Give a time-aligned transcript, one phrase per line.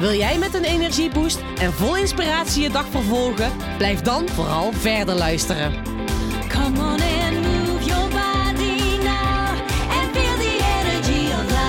[0.00, 3.52] Wil jij met een energieboost en vol inspiratie je dag vervolgen?
[3.76, 5.72] Blijf dan vooral verder luisteren.
[6.48, 9.48] Come on and move your body now
[9.90, 11.60] and feel the energy of life.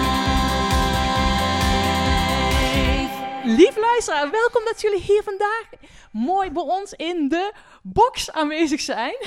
[3.45, 5.63] Lief luisteraar, welkom dat jullie hier vandaag
[6.11, 7.53] mooi bij ons in de
[7.83, 9.15] box aanwezig zijn.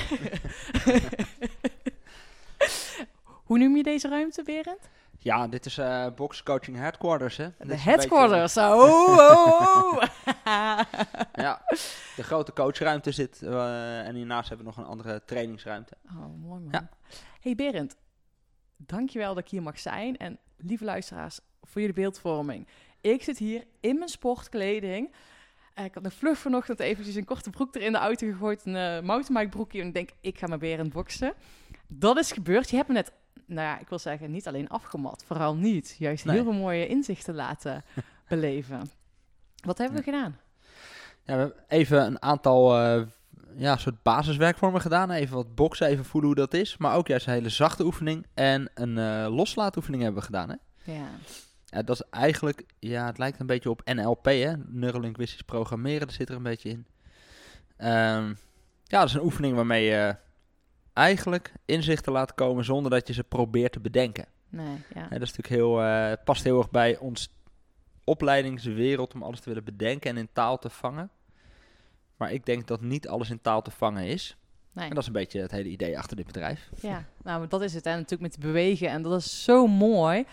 [3.45, 4.89] Hoe noem je deze ruimte, Berend?
[5.25, 7.47] Ja, dit is eh Box Coaching Headquarters, hè?
[7.57, 8.57] De headquarters.
[8.57, 10.03] Oh, oh, oh.
[11.45, 11.61] ja,
[12.15, 15.97] de grote coachruimte zit eh, en hiernaast hebben we nog een andere trainingsruimte.
[16.07, 16.67] oh, mooi man.
[16.71, 16.89] Ja.
[17.39, 17.95] Hey Berend,
[18.77, 20.17] dankjewel dat ik hier mag zijn.
[20.17, 22.67] En lieve luisteraars, voor jullie beeldvorming.
[23.01, 25.13] Ik zit hier in mijn sportkleding.
[25.73, 28.65] Eh, ik had een vlug vanochtend eventjes een korte broek er in de auto gegooid.
[28.65, 29.81] Een uh, mountainbike broekje.
[29.81, 31.33] En ik denk, ik ga maar Berend boksen.
[31.87, 32.69] Dat is gebeurd.
[32.69, 33.11] Je hebt me net,
[33.45, 35.23] nou ja, ik wil zeggen, niet alleen afgemat.
[35.25, 35.95] Vooral niet.
[35.99, 36.35] Juist Nee.
[36.35, 37.83] heel veel mooie inzichten laten
[38.29, 38.89] beleven.
[39.65, 40.37] Wat hebben we gedaan?
[41.23, 43.01] Ja, we hebben even een aantal eh,
[43.55, 45.11] ja, soort basiswerkvormen gedaan.
[45.11, 46.77] Even wat boksen, even voelen hoe dat is.
[46.77, 50.55] Maar ook juist een hele zachte oefening en een eh loslaatoefening hebben we gedaan, hè?
[50.93, 51.07] Ja.
[51.65, 54.53] Ja, dat is eigenlijk, ja, het lijkt een beetje op NLP, hè?
[54.57, 56.85] Neurolinguistisch programmeren, dat zit er een beetje in.
[57.77, 58.33] Ehm,
[58.83, 60.15] ja, dat is een oefening waarmee je
[60.95, 64.25] eigenlijk inzichten laat komen zonder dat je ze probeert te bedenken.
[64.49, 65.01] Nee, ja.
[65.01, 67.29] Dat is natuurlijk heel, eh, past heel erg bij ons
[68.03, 71.09] opleidingswereld om alles te willen bedenken en in taal te vangen.
[72.17, 74.37] Maar ik denk dat niet alles in taal te vangen is.
[74.71, 74.83] Nee.
[74.83, 76.69] En dat is een beetje het hele idee achter dit bedrijf.
[76.81, 77.85] Ja, nou, maar dat is het.
[77.85, 78.89] En natuurlijk met bewegen.
[78.89, 80.25] En dat is zo mooi.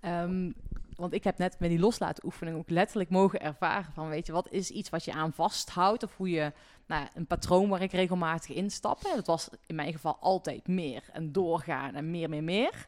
[0.00, 0.50] Ehm,
[0.96, 4.50] want ik heb net met die loslaatoefening ook letterlijk mogen ervaren van, weet je, wat
[4.50, 6.02] is iets wat je aan vasthoudt?
[6.02, 6.52] Of hoe je,
[6.88, 9.02] nou, een patroon waar ik regelmatig instap.
[9.02, 12.86] Hè, dat was in mijn geval altijd meer en doorgaan en meer, meer, meer.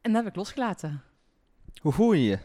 [0.00, 1.02] En dat heb ik losgelaten.
[1.80, 2.38] Hoe voel je je?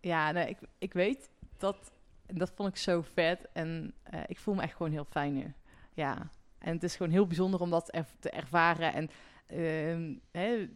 [0.00, 1.92] Ja, nee, ik, ik weet dat,
[2.26, 3.48] dat vond ik zo vet.
[3.52, 5.54] En eh, ik voel me echt gewoon heel fijn nu.
[5.94, 8.92] Ja, en het is gewoon heel bijzonder om dat er, te ervaren.
[8.92, 9.10] En
[9.46, 10.68] ehm, hè,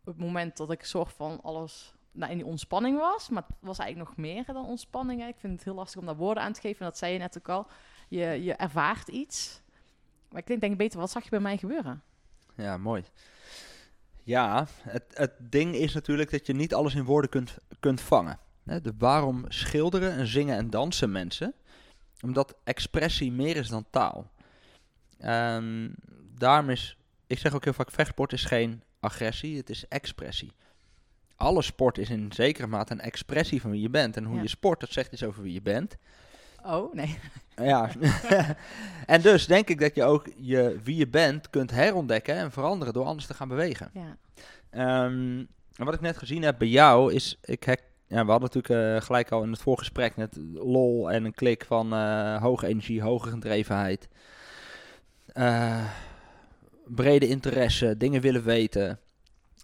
[0.00, 3.56] op het moment dat ik zorg van alles nou, in die ontspanning was, maar het
[3.60, 5.20] was eigenlijk nog meer dan ontspanning.
[5.20, 5.26] Hè.
[5.28, 6.78] Ik vind het heel lastig om daar woorden aan te geven.
[6.78, 7.66] En dat zei je net ook al.
[8.08, 9.60] Je, je ervaart iets.
[10.30, 12.02] Maar ik denk, denk beter, wat zag je bij mij gebeuren?
[12.54, 13.04] Ja, mooi.
[14.22, 18.38] Ja, het, het ding is natuurlijk dat je niet alles in woorden kunt, kunt vangen.
[18.64, 21.54] Hè, de, waarom schilderen en zingen en dansen mensen?
[22.20, 24.30] Omdat expressie meer is dan taal.
[25.18, 25.88] Ehm,
[26.34, 30.52] daarom is, ik zeg ook heel vaak, vechtsport is geen agressie, het is expressie.
[31.36, 34.16] Alle sport is in zekere mate een expressie van wie je bent.
[34.16, 34.42] En hoe Ja.
[34.42, 35.96] je sport, dat zegt iets over wie je bent.
[36.66, 37.18] Oh, nee.
[37.56, 37.90] Ja,
[39.06, 42.94] en dus denk ik dat je ook je, wie je bent kunt herontdekken en veranderen
[42.94, 43.90] door anders te gaan bewegen.
[43.92, 44.16] Ja.
[44.70, 45.38] Ehm,
[45.76, 48.96] en wat ik net gezien heb bij jou is, ik hek, ja, we hadden natuurlijk
[48.98, 53.02] eh, gelijk al in het voorgesprek net lol en een klik van eh, hoge energie,
[53.02, 54.08] hoge gedrevenheid,
[55.26, 55.84] eh,
[56.86, 58.98] brede interesse, dingen willen weten.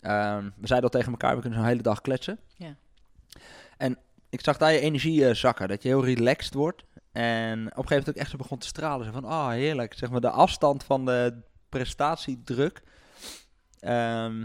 [0.01, 2.39] Ehm, we zeiden al tegen elkaar, we kunnen zo'n hele dag kletsen.
[2.57, 2.75] Ja.
[3.77, 3.99] En
[4.31, 6.85] ik zag daar je energie eh, zakken, dat je heel relaxed wordt.
[7.13, 9.07] En op een gegeven moment ook echt zo begon te stralen.
[9.07, 9.95] Zo van, ah, heerlijk.
[9.95, 12.83] Zeg maar de afstand van de prestatiedruk.
[13.81, 14.45] Ehm,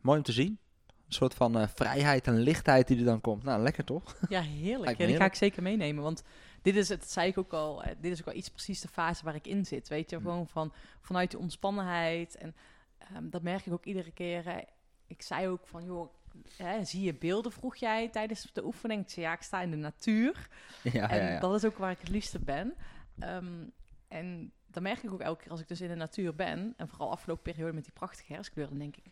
[0.00, 0.58] mooi om te zien.
[1.06, 3.42] Een soort van eh, vrijheid en lichtheid die er dan komt.
[3.42, 4.16] Nou, lekker toch?
[4.28, 4.98] Ja, heerlijk.
[4.98, 6.02] Ja, die ga ik zeker meenemen.
[6.02, 6.22] Want
[6.62, 8.88] dit is het, zei ik ook al, eh, dit is ook wel iets precies de
[8.88, 9.88] fase waar ik in zit.
[9.88, 10.22] Weet je, Hm.
[10.22, 12.36] gewoon van, vanuit die ontspannenheid.
[12.36, 12.54] En
[12.98, 14.64] ehm, dat merk ik ook iedere keer.
[15.10, 16.12] Ik zei ook van, joh,
[16.56, 19.02] hè, zie je beelden, vroeg jij tijdens de oefening.
[19.02, 20.48] Ik zei, ja, ik sta in de natuur.
[20.82, 21.40] ja, en ja, ja.
[21.40, 22.74] dat is ook waar ik het liefste ben.
[23.18, 23.64] Ehm,
[24.08, 26.74] en dan merk ik ook elke keer als ik dus in de natuur ben.
[26.76, 28.68] En vooral afgelopen periode met die prachtige herfstkleur.
[28.68, 29.04] Dan denk ik,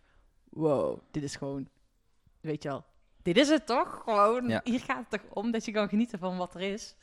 [0.49, 1.69] wow, dit is gewoon,
[2.41, 2.85] weet je wel.
[3.23, 4.03] Dit is het toch?
[4.05, 4.61] Gewoon, Ja.
[4.65, 6.97] hier gaat het toch om dat je kan genieten van wat er is.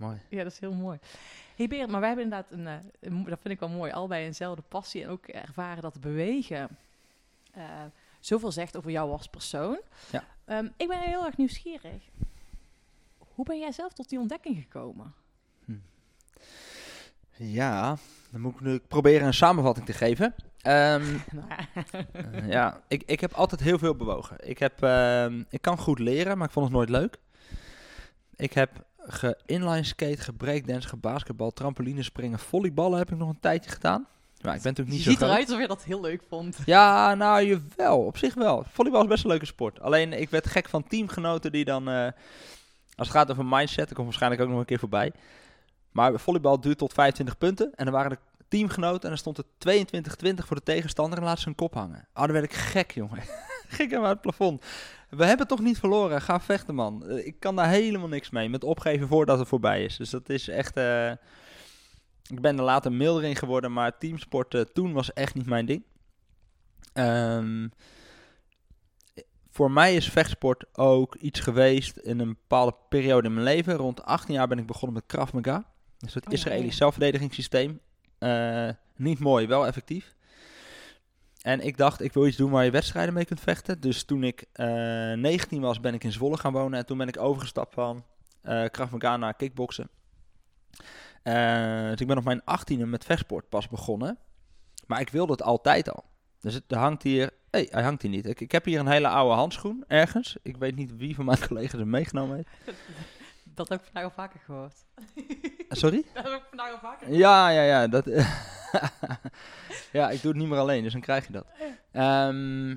[0.00, 0.20] Mooi.
[0.28, 0.98] Ja, dat is heel mooi.
[1.56, 4.24] hey Berend, maar wij hebben inderdaad een, eh, een dat vind ik wel mooi, allebei
[4.24, 6.68] eenzelfde passie en ook ervaren dat bewegen
[7.50, 7.64] eh,
[8.20, 9.80] zoveel zegt over jou als persoon.
[10.10, 10.24] Ja.
[10.44, 12.02] Ehm, ik ben heel erg nieuwsgierig.
[13.18, 15.14] Hoe ben jij zelf tot die ontdekking gekomen?
[17.42, 17.96] Ja,
[18.30, 20.34] dan moet ik nu proberen een samenvatting te geven.
[20.60, 21.02] Ehm,
[21.32, 21.48] Nou,
[22.12, 24.36] eh, ja, ik, ik heb altijd heel veel bewogen.
[24.48, 27.16] Ik, heb, ehm, ik kan goed leren, maar ik vond het nooit leuk.
[28.36, 34.06] Ik heb ge-inline skate, gebreakdance, gebasketbal, trampolinespringen, volleyballen heb ik nog een tijdje gedaan.
[34.40, 35.30] Maar ik ben natuurlijk je niet zo ziet groot.
[35.30, 36.56] eruit alsof je dat heel leuk vond.
[36.66, 37.98] Ja, nou, jawel.
[38.04, 38.64] Op zich wel.
[38.72, 39.80] Volleybal is best een leuke sport.
[39.80, 41.88] Alleen, ik werd gek van teamgenoten die dan...
[41.88, 42.04] eh,
[42.94, 45.12] als het gaat over mindset, ik kom waarschijnlijk ook nog een keer voorbij.
[45.92, 47.72] Maar volleybal duurt tot 25 punten.
[47.74, 49.46] En dan waren er teamgenoten en dan stond het
[50.34, 52.08] 22-20 voor de tegenstander en laat ze een kop hangen.
[52.14, 53.22] Oh, dan werd ik gek, jongen.
[53.68, 54.64] gek uit het plafond.
[55.10, 56.20] We hebben toch niet verloren.
[56.22, 57.06] Ga vechten, man.
[57.08, 58.48] Eh, Ik kan daar helemaal niks mee.
[58.48, 59.96] Met opgeven voordat het voorbij is.
[59.96, 60.76] Dus dat is echt...
[60.76, 61.10] eh,
[62.30, 65.66] Ik ben er later milder in geworden, maar teamsport eh, toen was echt niet mijn
[65.66, 65.82] ding.
[66.92, 67.68] Ehm,
[69.50, 73.74] voor mij is vechtsport ook iets geweest in een bepaalde periode in mijn leven.
[73.74, 75.64] Rond 18 jaar ben ik begonnen met Krav Maga.
[75.98, 76.76] Dus het Oh Israëlisch ja.
[76.76, 77.80] zelfverdedigingssysteem.
[78.18, 80.14] Eh, niet mooi, wel effectief.
[81.42, 83.80] En ik dacht, ik wil iets doen waar je wedstrijden mee kunt vechten.
[83.80, 84.66] Dus toen ik eh
[85.12, 86.78] 19 was, ben ik in Zwolle gaan wonen.
[86.78, 88.04] En toen ben ik overgestapt van
[88.42, 89.88] eh Krav Maga naar kickboksen.
[91.22, 94.18] Eh, dus ik ben op mijn 18e met vechtsport pas begonnen.
[94.86, 96.04] Maar ik wilde het altijd al.
[96.40, 97.30] Dus het, er hangt hier...
[97.50, 98.26] hey, hij hangt hier niet.
[98.26, 100.36] Ik, ik heb hier een hele oude handschoen ergens.
[100.42, 102.48] Ik weet niet wie van mijn collega's hem meegenomen heeft.
[103.54, 104.84] Dat heb ik vandaag al vaker gehoord.
[105.68, 106.04] Sorry?
[106.14, 107.88] Dat heb ik vandaag al vaker Ja, ja, ja.
[107.88, 108.04] Dat,
[109.92, 111.46] ja, ik doe het niet meer alleen, dus dan krijg je dat.
[111.92, 112.76] Ehm,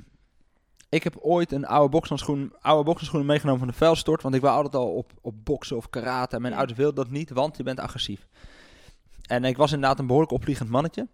[0.94, 4.22] ik heb ooit een oude bokshandschoen, oude meegenomen van de vuilstort.
[4.22, 6.36] Want ik wou altijd al op, op boksen of karate.
[6.36, 8.28] En mijn ouders wilden dat niet, want je bent agressief.
[9.24, 11.07] En ik was inderdaad een behoorlijk opvliegend mannetje.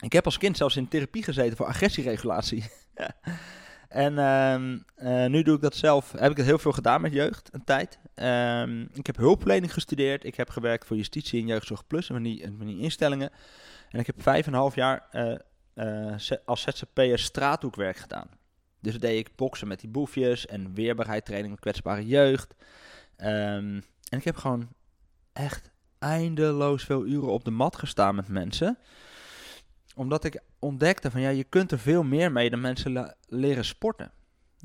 [0.00, 2.64] Ik heb als kind zelfs in therapie gezeten voor agressieregulatie.
[3.88, 6.12] en ehm, eh, nu doe ik dat zelf.
[6.12, 7.98] Heb ik het heel veel gedaan met jeugd, een tijd.
[8.14, 10.24] Ehm, ik heb hulpverlening gestudeerd.
[10.24, 13.30] Ik heb gewerkt voor justitie en jeugdzorg plus, en van die, en van die instellingen.
[13.90, 15.08] En ik heb vijf en een half jaar
[15.74, 18.28] eh, z- als ZZP'er straathoekwerk gedaan.
[18.84, 22.54] Dus deed ik boksen met die boefjes en weerbaarheid training kwetsbare jeugd.
[23.16, 24.68] Ehm, en ik heb gewoon
[25.32, 28.78] echt eindeloos veel uren op de mat gestaan met mensen.
[29.94, 34.10] Omdat ik ontdekte van ja, je kunt er veel meer mee dan mensen leren sporten.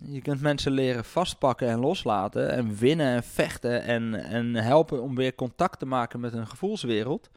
[0.01, 5.16] Je kunt mensen leren vastpakken en loslaten en winnen en vechten en, en helpen om
[5.16, 7.30] weer contact te maken met hun gevoelswereld.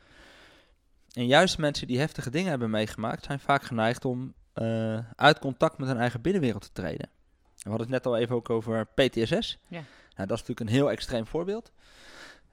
[1.12, 5.78] En juist mensen die heftige dingen hebben meegemaakt zijn vaak geneigd om eh, uit contact
[5.78, 7.08] met hun eigen binnenwereld te treden.
[7.56, 9.58] We hadden het net al even ook over PTSS.
[9.68, 9.82] Ja.
[10.16, 11.72] Nou, dat is natuurlijk een heel extreem voorbeeld.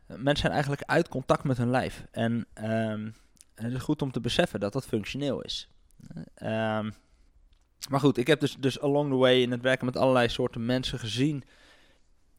[0.06, 2.06] Eh, mensen zijn eigenlijk uit contact met hun lijf.
[2.12, 3.10] En ehm,
[3.56, 5.70] het is goed om te beseffen dat dat functioneel is.
[6.34, 6.92] Ehm,
[7.90, 10.66] maar goed, ik heb dus, dus along the way in het werken met allerlei soorten
[10.66, 11.44] mensen gezien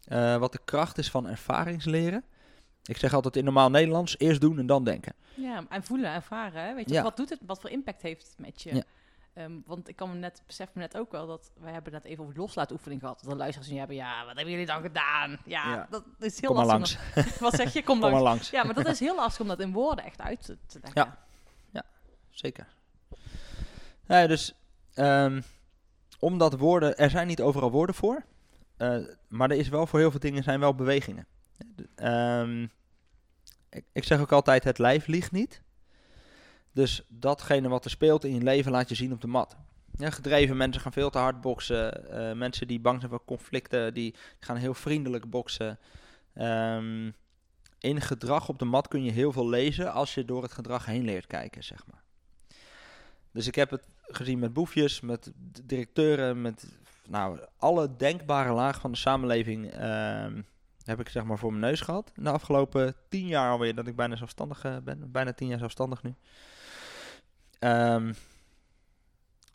[0.04, 2.24] eh, wat de kracht is van ervaringsleren.
[2.84, 5.14] Ik zeg altijd in normaal Nederlands, eerst doen en dan denken.
[5.34, 6.62] Ja, en voelen, ervaren.
[6.64, 6.74] Hè?
[6.74, 7.02] Weet je, Ja.
[7.02, 7.38] wat doet het?
[7.46, 8.74] Wat voor impact heeft het met je?
[8.74, 8.82] Ja.
[9.34, 12.04] Ehm, want ik kan me net, besef me net ook wel dat wij hebben net
[12.04, 13.20] even over de loslaatoefening gehad.
[13.20, 15.38] Dat de luisteraars nu hebben, ja, wat hebben jullie dan gedaan?
[15.44, 15.86] Ja, Ja.
[15.90, 17.14] dat is heel Kom maar lastig.
[17.14, 17.32] langs.
[17.32, 17.82] om- Wat zeg je?
[17.82, 18.14] Kom Kom langs.
[18.22, 18.50] maar langs.
[18.50, 21.14] Ja, maar dat is heel lastig om dat in woorden echt uit te, te leggen.
[21.72, 21.84] Ja.
[22.30, 22.66] Zeker.
[24.06, 24.54] Ja, dus
[24.94, 25.40] ehm,
[26.18, 28.22] omdat woorden, er zijn niet overal woorden voor,
[28.76, 28.96] eh,
[29.28, 31.26] maar er is wel voor heel veel dingen zijn wel bewegingen.
[31.94, 32.62] Ehm,
[33.70, 35.62] ik, ik zeg ook altijd, het lijf liegt niet.
[36.72, 39.56] Dus datgene wat er speelt in je leven laat je zien op de mat.
[39.96, 42.10] Ja, gedreven mensen gaan veel te hard boksen.
[42.10, 45.78] Eh, mensen die bang zijn voor conflicten, die gaan heel vriendelijk boksen.
[46.34, 47.10] Ehm,
[47.78, 50.86] in gedrag op de mat kun je heel veel lezen als je door het gedrag
[50.86, 52.02] heen leert kijken, zeg maar.
[53.32, 55.32] Dus ik heb het gezien met boefjes, met
[55.64, 56.66] directeuren, met
[57.08, 60.42] nou, alle denkbare lagen van de samenleving ehm,
[60.84, 62.12] heb ik zeg maar voor mijn neus gehad.
[62.14, 65.10] De afgelopen tien jaar alweer dat ik bijna zelfstandig eh, ben.
[65.12, 66.14] Bijna tien jaar zelfstandig nu.
[67.60, 68.12] Ehm,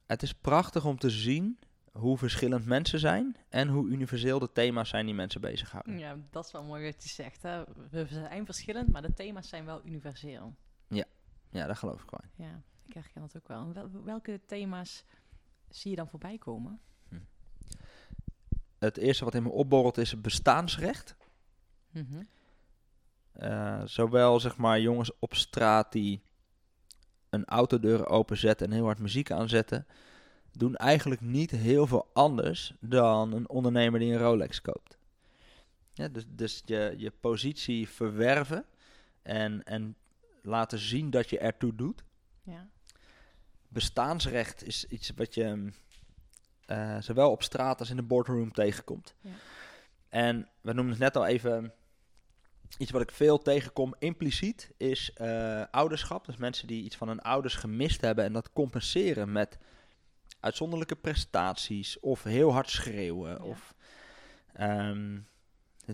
[0.05, 1.59] het is prachtig om te zien
[1.91, 5.97] hoe verschillend mensen zijn en hoe universeel de thema's zijn die mensen bezighouden.
[5.97, 7.41] Ja, dat is wel mooi wat je zegt.
[7.41, 7.63] Hè?
[7.89, 10.55] We zijn verschillend, maar de thema's zijn wel universeel.
[11.55, 12.47] Ja, daar geloof ik wel.
[12.47, 13.74] Ja, ik herken dat ook wel.
[14.03, 15.03] Welke thema's
[15.69, 16.79] zie je dan voorbij komen?
[18.77, 21.15] Het eerste wat in me opborrelt is het bestaansrecht.
[21.91, 22.24] Mhm.
[23.31, 26.21] Eh, zowel zeg maar jongens op straat die
[27.36, 29.88] een autodeur openzetten en heel hard muziek aanzetten,
[30.51, 34.98] doen eigenlijk niet heel veel anders dan een ondernemer die een Rolex koopt.
[35.94, 38.65] Ja, dus dus je, je positie verwerven
[39.22, 39.96] en, en
[40.42, 42.04] laten zien dat je ertoe doet.
[42.44, 42.68] Ja.
[43.68, 45.72] Bestaansrecht is iets wat je
[46.65, 49.15] eh, zowel op straat als in de boardroom tegenkomt.
[49.22, 49.32] Ja.
[50.10, 51.74] En we noemden het net al even
[52.77, 56.25] iets wat ik veel tegenkom impliciet is eh, ouderschap.
[56.25, 59.57] Dus mensen die iets van hun ouders gemist hebben en dat compenseren met
[60.39, 63.31] uitzonderlijke prestaties of heel hard schreeuwen.
[63.31, 63.43] Ja.
[63.43, 63.75] Of,
[64.53, 65.19] ehm,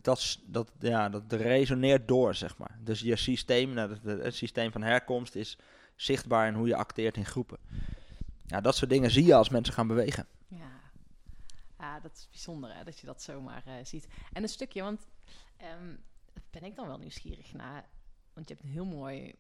[0.02, 2.78] Dat, dat, ja, dat resoneert door, zeg maar.
[2.80, 5.58] Dus je systeem, nou, het systeem van herkomst is
[5.96, 7.58] zichtbaar in hoe je acteert in groepen.
[8.46, 10.28] Ja, dat soort dingen zie je als mensen gaan bewegen.
[10.48, 10.80] Ja.
[11.80, 14.08] ja, dat is bijzonder hè, dat je dat zomaar eh, ziet.
[14.34, 15.08] En een stukje, want
[15.58, 15.96] ehm,
[16.52, 17.90] ben ik dan wel nieuwsgierig naar.
[18.34, 19.36] Want je hebt een heel mooi,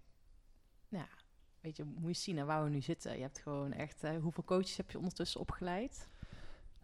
[0.89, 1.17] nou, ja,
[1.61, 3.15] weet je, moet je zien naar waar we nu zitten.
[3.15, 6.09] Je hebt gewoon echt, eh, hoeveel coaches heb je ondertussen opgeleid?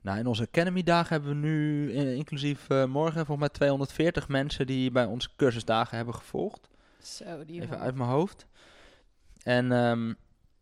[0.02, 4.28] Nou, in onze Academy dagen hebben we nu, eh, inclusief eh, morgen, volgens mij 240
[4.28, 6.70] mensen die bij onze cursusdagen hebben gevolgd.
[7.02, 8.48] Zo, die Even uit mijn hoofd.
[9.44, 10.14] En ehm,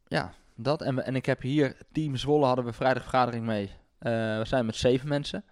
[0.08, 0.82] ja, dat.
[0.82, 3.72] En, ik heb hier, Team Zwolle hadden we vrijdag vergadering mee.
[4.00, 5.44] We zijn met zeven mensen.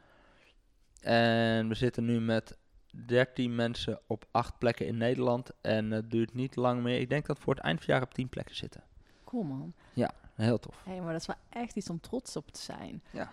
[1.01, 2.57] En we zitten nu met
[3.05, 5.51] 13 mensen op acht plekken in Nederland.
[5.61, 6.99] En het duurt niet lang meer.
[6.99, 8.83] Ik denk dat we voor het eind van het jaar op 10 plekken zitten.
[9.23, 9.73] Cool man.
[10.35, 10.83] Heel tof.
[10.83, 13.03] Hé, maar dat is wel echt iets om trots op te zijn.
[13.11, 13.31] Ja.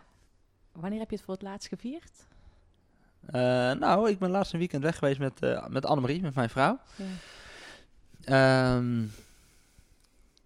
[0.73, 2.27] Wanneer heb je het voor het laatst gevierd?
[3.27, 3.33] Eh,
[3.73, 6.79] nou, ik ben laatst een weekend weg geweest met, eh met Annemarie, met mijn vrouw.
[6.97, 7.05] Ja.
[8.25, 9.05] Ehm,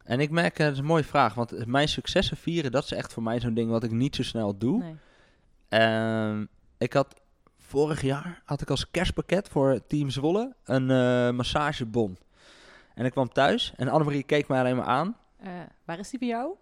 [0.05, 2.93] en ik merk, eh, dat is een mooie vraag, want mijn successen vieren, dat is
[2.93, 4.79] echt voor mij zo'n ding wat ik niet zo snel doe.
[4.83, 4.97] Nee.
[5.69, 6.45] Ehm,
[6.79, 7.21] ik had
[7.67, 12.19] vorig jaar had ik als kerstpakket voor Team Zwolle een eh, massagebon.
[12.95, 15.17] En ik kwam thuis en Annemarie keek mij alleen maar aan.
[15.37, 15.51] Eh,
[15.85, 16.55] waar is die bij jou?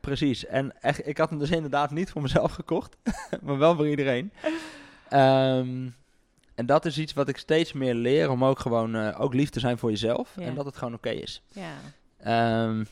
[0.00, 0.46] Precies.
[0.46, 2.96] En echt, ik had hem dus inderdaad niet voor mezelf gekocht,
[3.42, 4.32] maar wel voor iedereen.
[5.08, 5.88] Ehm,
[6.54, 9.50] en dat is iets wat ik steeds meer leer om ook gewoon eh, ook lief
[9.50, 10.36] te zijn voor jezelf.
[10.36, 11.42] En dat het gewoon oké is.
[11.48, 11.72] Ja.
[12.18, 12.84] Ehm,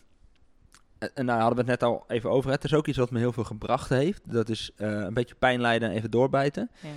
[0.98, 2.50] en en nou hadden we het net al even over.
[2.50, 4.32] Het is ook iets wat me heel veel gebracht heeft.
[4.32, 6.70] Dat is een beetje pijn lijden en even doorbijten.
[6.80, 6.88] Ja.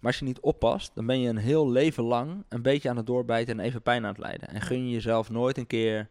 [0.00, 2.96] Maar als je niet oppast, dan ben je een heel leven lang een beetje aan
[2.96, 4.48] het doorbijten en even pijn aan het lijden.
[4.48, 6.08] En gun je jezelf nooit een keer...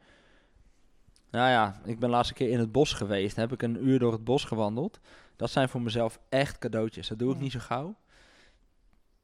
[1.32, 3.36] Nou ja, ik ben laatst een keer in het bos geweest.
[3.36, 5.00] Heb ik een uur door het bos gewandeld.
[5.36, 7.08] Dat zijn voor mezelf echt cadeautjes.
[7.08, 7.42] Dat doe ik Ja.
[7.44, 7.96] niet zo gauw.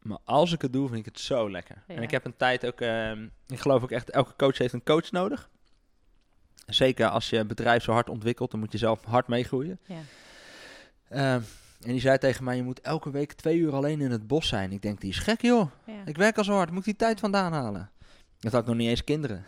[0.02, 1.84] Maar als ik het doe, vind ik het zo lekker.
[1.88, 1.96] Ja.
[1.96, 2.82] En ik heb een tijd ook...
[2.82, 5.50] ehm, ik geloof ook echt, elke coach heeft een coach nodig.
[6.66, 9.80] Zeker als je bedrijf zo hard ontwikkelt, dan moet je zelf hard meegroeien.
[9.86, 10.02] Ja.
[11.10, 11.42] Ehm,
[11.84, 14.48] en die zei tegen mij, je moet elke week twee uur alleen in het bos
[14.48, 14.72] zijn.
[14.72, 15.72] Ik denk, die is gek joh.
[15.86, 16.06] Ja.
[16.06, 17.92] Ik werk al zo hard, moet ik die tijd vandaan halen?
[18.40, 19.46] Dat had ik nog niet eens kinderen.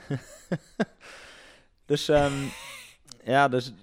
[1.86, 2.34] dus ehm,
[3.34, 3.74] ja, dus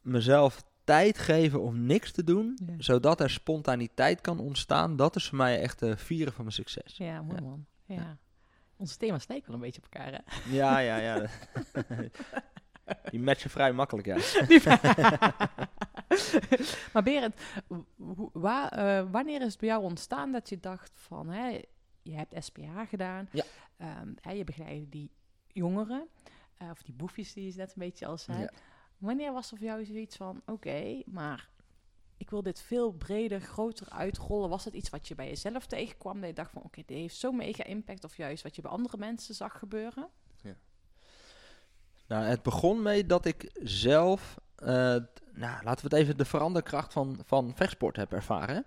[0.00, 2.74] mezelf tijd geven om niks te doen, Ja.
[2.78, 6.96] zodat er spontaniteit kan ontstaan, dat is voor mij echt de vieren van mijn succes.
[6.96, 7.42] Ja, mooi Ja.
[7.48, 7.66] man.
[7.86, 8.16] Ja.
[8.76, 10.52] Onze thema's lijken wel een beetje op elkaar, hè?
[10.56, 11.26] Ja, ja, ja.
[13.10, 14.16] Die matchen vrij makkelijk, ja.
[16.92, 17.34] maar Berend,
[18.32, 21.60] waar, eh, wanneer is het bij jou ontstaan dat je dacht van, hè,
[22.02, 23.44] je hebt SPH gedaan, Ja.
[23.76, 25.10] Ehm, hè, je begeleidt die
[25.46, 26.08] jongeren,
[26.56, 28.40] eh, of die boefjes die je net een beetje al zei.
[28.40, 28.50] Ja.
[28.98, 31.48] Wanneer was er voor jou zoiets van, oké, maar
[32.16, 34.48] ik wil dit veel breder, groter uitrollen?
[34.48, 37.16] Was het iets wat je bij jezelf tegenkwam, dat je dacht van, oké, dit heeft
[37.16, 40.08] zo'n mega impact, of juist wat je bij andere mensen zag gebeuren?
[42.06, 44.38] Nou, het begon mee dat ik zelf,
[45.34, 48.64] nou, laten we het even de veranderkracht van, van vechtsport heb ervaren.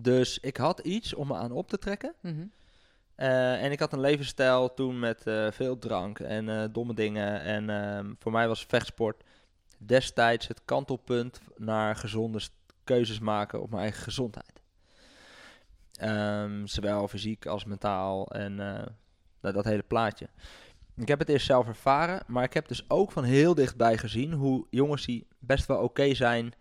[0.00, 2.14] Dus ik had iets om me aan op te trekken.
[2.20, 2.44] Mhm.
[3.14, 7.40] Eh, en ik had een levensstijl toen met eh, veel drank en eh, domme dingen.
[7.40, 9.24] En ehm, voor mij was vechtsport
[9.78, 12.40] destijds het kantelpunt naar gezonde
[12.84, 14.62] keuzes maken op mijn eigen gezondheid.
[15.92, 20.28] Ehm, zowel fysiek als mentaal en eh, dat hele plaatje.
[20.96, 24.32] Ik heb het eerst zelf ervaren, maar ik heb dus ook van heel dichtbij gezien
[24.32, 26.54] hoe jongens die best wel oké zijn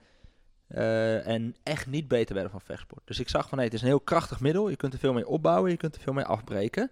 [0.67, 3.01] eh, en echt niet beter werden van vechtsport.
[3.05, 4.69] Dus ik zag van nee, het is een heel krachtig middel.
[4.69, 6.91] Je kunt er veel mee opbouwen, je kunt er veel mee afbreken.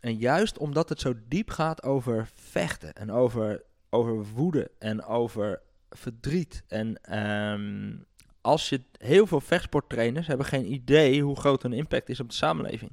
[0.00, 5.60] En juist omdat het zo diep gaat over vechten en over, over woede en over
[5.90, 6.62] verdriet.
[6.68, 7.94] En ehm,
[8.40, 12.34] als je heel veel vechtsporttrainers hebben geen idee hoe groot hun impact is op de
[12.34, 12.92] samenleving.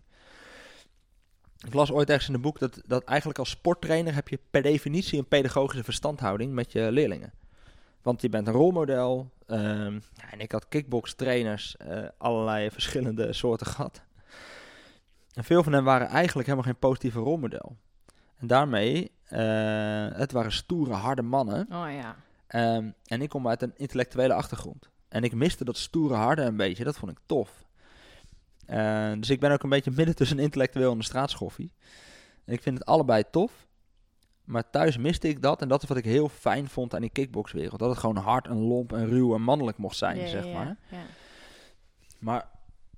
[1.65, 4.61] Ik las ooit ergens in een boek dat, dat eigenlijk als sporttrainer heb je per
[4.61, 7.33] definitie een pedagogische verstandhouding met je leerlingen.
[8.01, 9.31] Want je bent een rolmodel.
[9.47, 14.01] ehm, ja, en ik had kickbox trainers, eh, allerlei verschillende soorten gehad.
[15.33, 17.77] En veel van hen waren eigenlijk helemaal geen positieve rolmodel.
[18.37, 21.65] En daarmee, eh, het waren stoere, harde mannen.
[21.71, 22.15] Oh ja.
[22.47, 24.89] Ehm, en ik kom uit een intellectuele achtergrond.
[25.07, 26.83] En ik miste dat stoere harde een beetje.
[26.83, 27.62] Dat vond ik tof.
[28.65, 31.71] Eh, dus ik ben ook een beetje midden tussen een intellectueel en een straatschoffie.
[32.45, 33.67] En ik vind het allebei tof.
[34.43, 35.61] Maar thuis miste ik dat.
[35.61, 37.79] En dat is wat ik heel fijn vond aan die kickboxwereld.
[37.79, 40.53] Dat het gewoon hard en lomp en ruw en mannelijk mocht zijn, Ja, zeg ja,
[40.53, 40.77] maar.
[40.89, 40.97] Ja.
[42.19, 42.49] Maar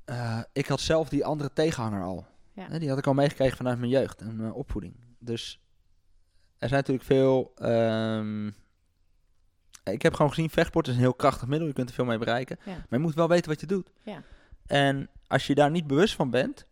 [0.05, 2.25] eh, ik had zelf die andere tegenhanger al.
[2.79, 4.95] Die had ik al meegekregen vanuit mijn jeugd en mijn opvoeding.
[5.19, 5.61] Dus
[6.57, 7.51] er zijn natuurlijk veel...
[7.55, 8.47] ehm,
[9.83, 11.67] ik heb gewoon gezien, vechtsport is een heel krachtig middel.
[11.67, 12.57] Je kunt er veel mee bereiken.
[12.65, 13.91] Maar je moet wel weten wat je doet.
[14.01, 14.21] Ja.
[14.65, 16.65] En als je daar niet bewust van bent,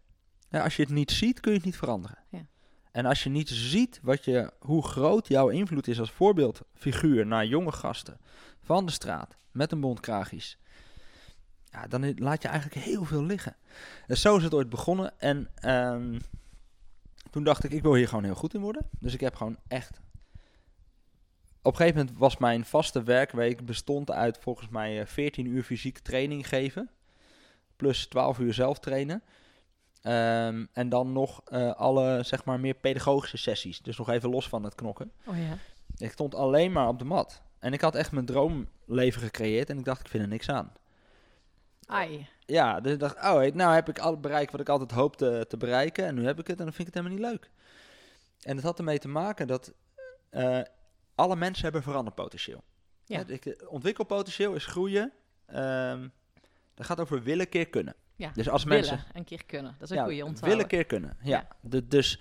[0.52, 2.18] als je het niet ziet, kun je het niet veranderen.
[2.30, 2.46] Ja.
[2.92, 7.46] En als je niet ziet wat je, hoe groot jouw invloed is als voorbeeldfiguur naar
[7.46, 8.18] jonge gasten
[8.62, 10.58] van de straat met een bondkraagjes,
[11.72, 13.56] ja, dan laat je eigenlijk heel veel liggen.
[14.08, 15.20] En zo is het ooit begonnen.
[15.20, 16.20] En ehm,
[17.30, 18.90] toen dacht ik, ik wil hier gewoon heel goed in worden.
[19.00, 20.02] Dus ik heb gewoon echt.
[21.62, 25.64] Op een gegeven moment was mijn vaste werkweek bestond uit volgens mij eh, 14 uur
[25.64, 26.90] fysiek training geven.
[27.76, 29.24] Plus 12 uur zelf trainen.
[30.02, 33.82] Ehm, en dan nog eh, alle, zeg maar, meer pedagogische sessies.
[33.82, 35.12] Dus nog even los van het knokken.
[35.26, 35.58] Oh ja.
[35.98, 37.42] Ik stond alleen maar op de mat.
[37.60, 39.70] En ik had echt mijn droomleven gecreëerd.
[39.70, 40.74] En ik dacht, ik vind er niks aan.
[41.86, 42.28] Ai.
[42.46, 45.58] Ja, dus ik dacht, oh, nou heb ik al bereikt wat ik altijd hoopte te
[45.58, 46.06] bereiken.
[46.06, 47.50] En nu heb ik het en dan vind ik het helemaal niet leuk.
[48.42, 49.74] En het had ermee te maken dat
[50.30, 50.60] eh,
[51.16, 52.64] alle mensen hebben veranderpotentieel.
[53.06, 53.24] Ja.
[53.28, 55.12] Ik- eh, ontwikkelpotentieel is groeien.
[55.46, 56.08] Ehm
[56.74, 57.96] dat gaat over willen keer kunnen.
[58.16, 58.32] Ja.
[58.34, 59.76] Dus als willen mensen een keer kunnen.
[59.80, 60.50] Dat is een ja, goede onthouden.
[60.50, 61.18] willen keer kunnen.
[61.22, 61.30] Ja.
[61.38, 61.48] Ja.
[61.62, 62.20] De- dus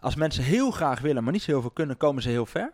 [0.00, 2.72] als mensen heel graag willen, maar niet zo heel veel kunnen, komen ze heel ver.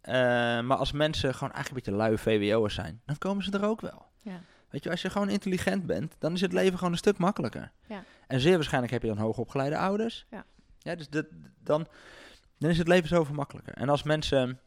[0.00, 0.14] Eh,
[0.60, 3.80] maar als mensen gewoon eigenlijk een beetje lui VWO'ers zijn, dan komen ze er ook
[3.80, 4.06] wel.
[4.22, 4.40] Ja.
[4.70, 7.72] Weet je, als je gewoon intelligent bent, dan is het leven gewoon een stuk makkelijker.
[7.86, 8.04] Ja.
[8.26, 10.26] En zeer waarschijnlijk heb je dan hoogopgeleide ouders.
[10.30, 10.44] Ja.
[10.78, 11.08] Ja, dus
[11.62, 11.86] dan,
[12.58, 13.74] dan is het leven zoveel makkelijker.
[13.74, 14.60] En als mensen...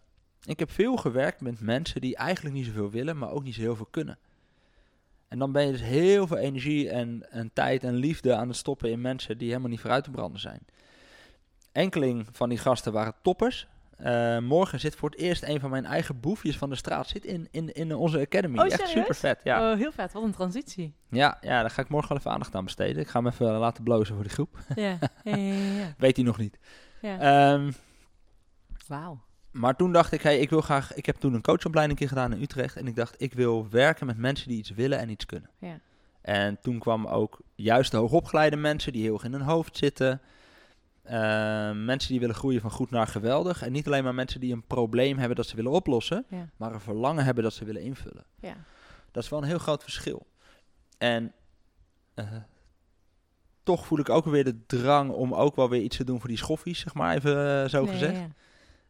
[0.44, 3.62] Ik heb veel gewerkt met mensen die eigenlijk niet zoveel willen, maar ook niet zo
[3.62, 4.18] heel veel kunnen.
[5.32, 8.58] En dan ben je dus heel veel energie en, en tijd en liefde aan het
[8.58, 10.66] stoppen in mensen die helemaal niet vooruit te branden zijn.
[11.72, 13.68] Enkeling van die gasten waren toppers.
[13.98, 17.26] Eh, morgen zit voor het eerst een van mijn eigen boefjes van de straat zit
[17.26, 18.58] in, in, in onze academy.
[18.58, 18.92] Oh, Echt serieus?
[18.92, 19.42] super vet.
[19.44, 19.72] Ja.
[19.72, 20.14] Oh, heel vet.
[20.14, 20.94] Wat een transitie.
[21.10, 23.02] Ja, ja, daar ga ik morgen wel even aandacht aan besteden.
[23.02, 24.58] Ik ga hem even laten blozen voor die groep.
[24.76, 24.98] Ja.
[25.24, 25.94] ja, ja, ja.
[25.98, 26.58] Weet hij nog niet.
[27.02, 27.20] ja.
[27.20, 27.72] Ehm,
[28.88, 29.22] Wauw.
[29.52, 30.94] Maar toen dacht ik, hey, ik wil graag.
[30.94, 32.76] Ik heb toen een coachopleiding een keer gedaan in Utrecht.
[32.76, 35.50] En ik dacht, ik wil werken met mensen die iets willen en iets kunnen.
[35.60, 35.80] Ja.
[36.22, 40.22] En toen kwam ook juist de hoogopgeleide mensen die heel erg in hun hoofd zitten.
[41.04, 43.62] Ehm, mensen die willen groeien van goed naar geweldig.
[43.62, 46.50] En niet alleen maar mensen die een probleem hebben dat ze willen oplossen, Ja.
[46.58, 48.24] maar een verlangen hebben dat ze willen invullen.
[48.40, 48.56] Ja.
[49.12, 50.28] Dat is wel een heel groot verschil.
[50.98, 51.34] En
[52.14, 52.26] eh,
[53.64, 56.30] toch voel ik ook weer de drang om ook wel weer iets te doen voor
[56.30, 58.18] die schoffies, zeg maar even eh, zo Nee, gezegd.
[58.18, 58.28] ja.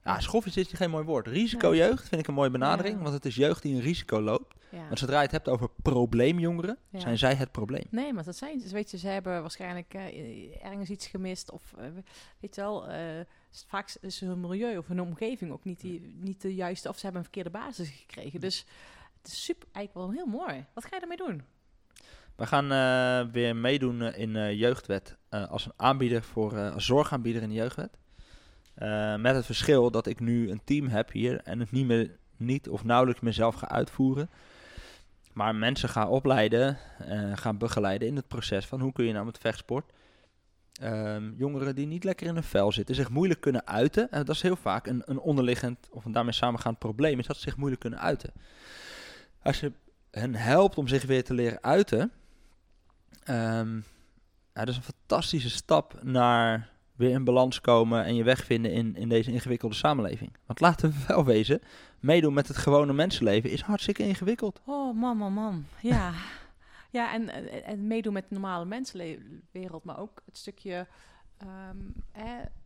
[0.03, 1.27] Ja, schoffies is geen mooi woord.
[1.27, 3.01] Risicojeugd vind ik een mooie benadering, Ja.
[3.01, 4.55] want het is jeugd die een risico loopt.
[4.69, 4.87] Ja.
[4.87, 6.99] Want zodra je het hebt over probleemjongeren, Ja.
[6.99, 7.83] zijn zij het probleem.
[7.89, 8.73] Nee, maar dat zijn ze.
[8.73, 11.51] Weet je, ze hebben waarschijnlijk eh, ergens iets gemist.
[11.51, 11.85] Of eh,
[12.39, 13.19] weet je wel, eh,
[13.67, 16.89] vaak is hun milieu of hun omgeving ook niet, die, niet de juiste.
[16.89, 18.39] Of ze hebben een verkeerde basis gekregen.
[18.39, 18.65] Dus
[19.21, 20.65] het is super, eigenlijk wel heel mooi.
[20.73, 21.41] Wat ga je daarmee doen?
[22.35, 22.67] We gaan
[23.31, 27.97] weer meedoen in jeugdwet als een aanbieder voor als zorgaanbieder in de jeugdwet.
[28.81, 32.17] Eh, met het verschil dat ik nu een team heb hier en het niet meer
[32.37, 34.29] niet of nauwelijks meer zelf ga uitvoeren.
[35.33, 39.25] Maar mensen gaan opleiden, eh, gaan begeleiden in het proces van hoe kun je nou
[39.25, 39.91] met vechtsport
[40.73, 44.11] ehm, jongeren die niet lekker in hun vel zitten, zich moeilijk kunnen uiten.
[44.11, 47.35] En dat is heel vaak een, een onderliggend of een daarmee samengaand probleem, is dat
[47.35, 48.33] ze zich moeilijk kunnen uiten.
[49.41, 49.71] Als je
[50.11, 52.11] hen helpt om zich weer te leren uiten,
[53.23, 53.79] Ehm
[54.53, 58.95] dat is een fantastische stap naar weer in balans komen en je weg vinden in,
[58.95, 60.37] in deze ingewikkelde samenleving.
[60.45, 61.61] Want laten we wel wezen,
[61.99, 64.61] meedoen met het gewone mensenleven is hartstikke ingewikkeld.
[64.65, 65.65] Oh, man, man, man.
[65.81, 66.13] Ja.
[66.91, 69.83] ja, en, en, en meedoen met de normale mensenwereld.
[69.83, 70.87] Maar ook het stukje
[71.37, 71.77] ehm,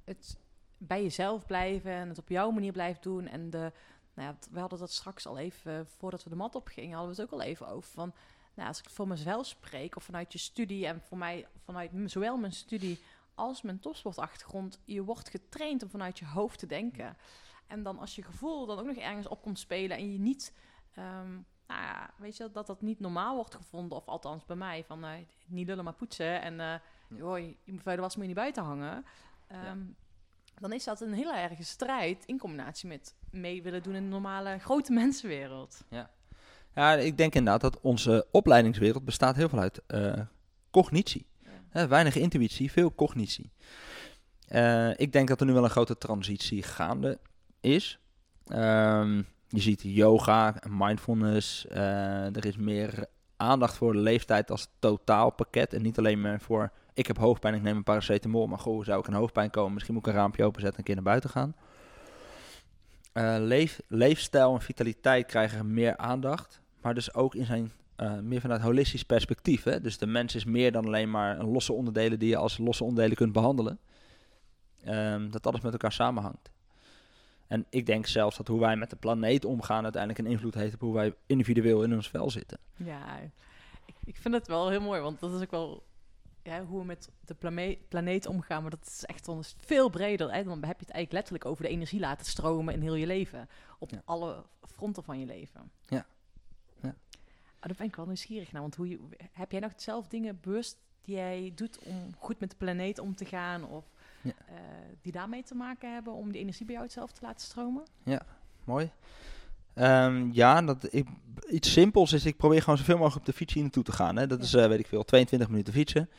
[0.03, 0.37] het
[0.77, 3.27] bij jezelf blijven en het op jouw manier blijven doen.
[3.27, 3.71] En de,
[4.13, 7.15] nou ja, we hadden dat straks al even, voordat we de mat op gingen, hadden
[7.15, 7.91] we het ook al even over.
[7.91, 8.13] Van,
[8.53, 12.37] nou, als ik voor mezelf spreek, of vanuit je studie en voor mij, vanuit zowel
[12.37, 12.99] mijn studie
[13.35, 17.17] als mijn topsportachtergrond, je wordt getraind om vanuit je hoofd te denken.
[17.67, 20.53] En dan als je gevoel dan ook nog ergens op komt spelen en je niet,
[20.93, 21.31] ehm,
[21.67, 25.03] nou ja, weet je, dat dat niet normaal wordt gevonden, of althans bij mij, van
[25.03, 25.11] eh,
[25.45, 26.73] niet lullen maar poetsen en eh
[27.09, 29.05] joh, je de was moet je niet buiten hangen.
[29.47, 29.79] Ehm,
[30.59, 34.09] Dan is dat een heel erge strijd in combinatie met mee willen doen in de
[34.09, 35.83] normale grote mensenwereld.
[36.75, 40.19] Ja, ik denk inderdaad dat onze opleidingswereld bestaat heel veel uit eh,
[40.71, 41.25] cognitie.
[41.83, 43.51] Weinig intuïtie, veel cognitie.
[44.47, 47.19] Eh, ik denk dat er nu wel een grote transitie gaande
[47.59, 47.99] is.
[48.47, 51.67] Ehm, je ziet yoga, mindfulness.
[51.67, 53.05] eh, er is meer
[53.37, 55.73] aandacht voor de leeftijd als totaalpakket.
[55.73, 58.47] En niet alleen maar voor, ik heb hoofdpijn, ik neem een paracetamol.
[58.47, 59.73] Maar goh, zou ik een hoofdpijn komen?
[59.73, 61.55] Misschien moet ik een raampje openzetten en een keer naar buiten gaan.
[63.13, 66.61] Eh, leef, leefstijl en vitaliteit krijgen meer aandacht.
[66.81, 69.63] Maar dus ook in zijn eh, meer vanuit holistisch perspectief.
[69.63, 69.81] Hè?
[69.81, 72.83] Dus de mens is meer dan alleen maar een losse onderdelen die je als losse
[72.83, 73.79] onderdelen kunt behandelen.
[74.83, 76.51] Ehm, dat alles met elkaar samenhangt.
[77.47, 80.73] En ik denk zelfs dat hoe wij met de planeet omgaan uiteindelijk een invloed heeft
[80.73, 82.57] op hoe wij individueel in ons vel zitten.
[82.75, 83.17] Ja,
[83.85, 85.83] ik, ik vind het wel heel mooi, want dat is ook wel
[86.43, 87.35] ja, hoe we met de
[87.89, 88.61] planeet omgaan.
[88.61, 90.33] Maar dat is echt dan veel breder.
[90.33, 90.43] Hè?
[90.43, 93.49] Dan heb je het eigenlijk letterlijk over de energie laten stromen in heel je leven.
[93.79, 94.01] Op Ja.
[94.05, 95.71] alle fronten van je leven.
[95.85, 96.05] Ja.
[97.65, 98.61] Oh, daar ben ik wel nieuwsgierig naar.
[98.61, 98.99] Want hoe je,
[99.31, 103.15] heb jij nog zelf dingen bewust die jij doet om goed met de planeet om
[103.15, 103.63] te gaan?
[103.67, 103.85] Of
[104.21, 104.31] Ja.
[104.47, 104.55] eh,
[105.01, 107.83] die daarmee te maken hebben om die energie bij jou zelf te laten stromen?
[108.63, 108.91] Mooi.
[109.73, 111.07] Ehm, ja, dat, ik,
[111.49, 114.15] iets simpels is, ik probeer gewoon zoveel mogelijk op de fiets hier naartoe te gaan.
[114.15, 114.27] Hè.
[114.27, 114.43] Dat Ja.
[114.45, 116.09] is, eh, weet ik veel, 22 minuten fietsen.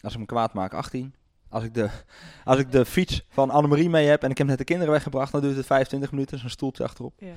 [0.00, 1.14] Als ik me kwaad maak, 18.
[1.48, 1.90] Als ik, de,
[2.44, 5.32] als ik de fiets van Annemarie mee heb en ik heb net de kinderen weggebracht,
[5.32, 7.14] dan duurt het 25 minuten, zo'n stoeltje achterop.
[7.18, 7.34] Ja.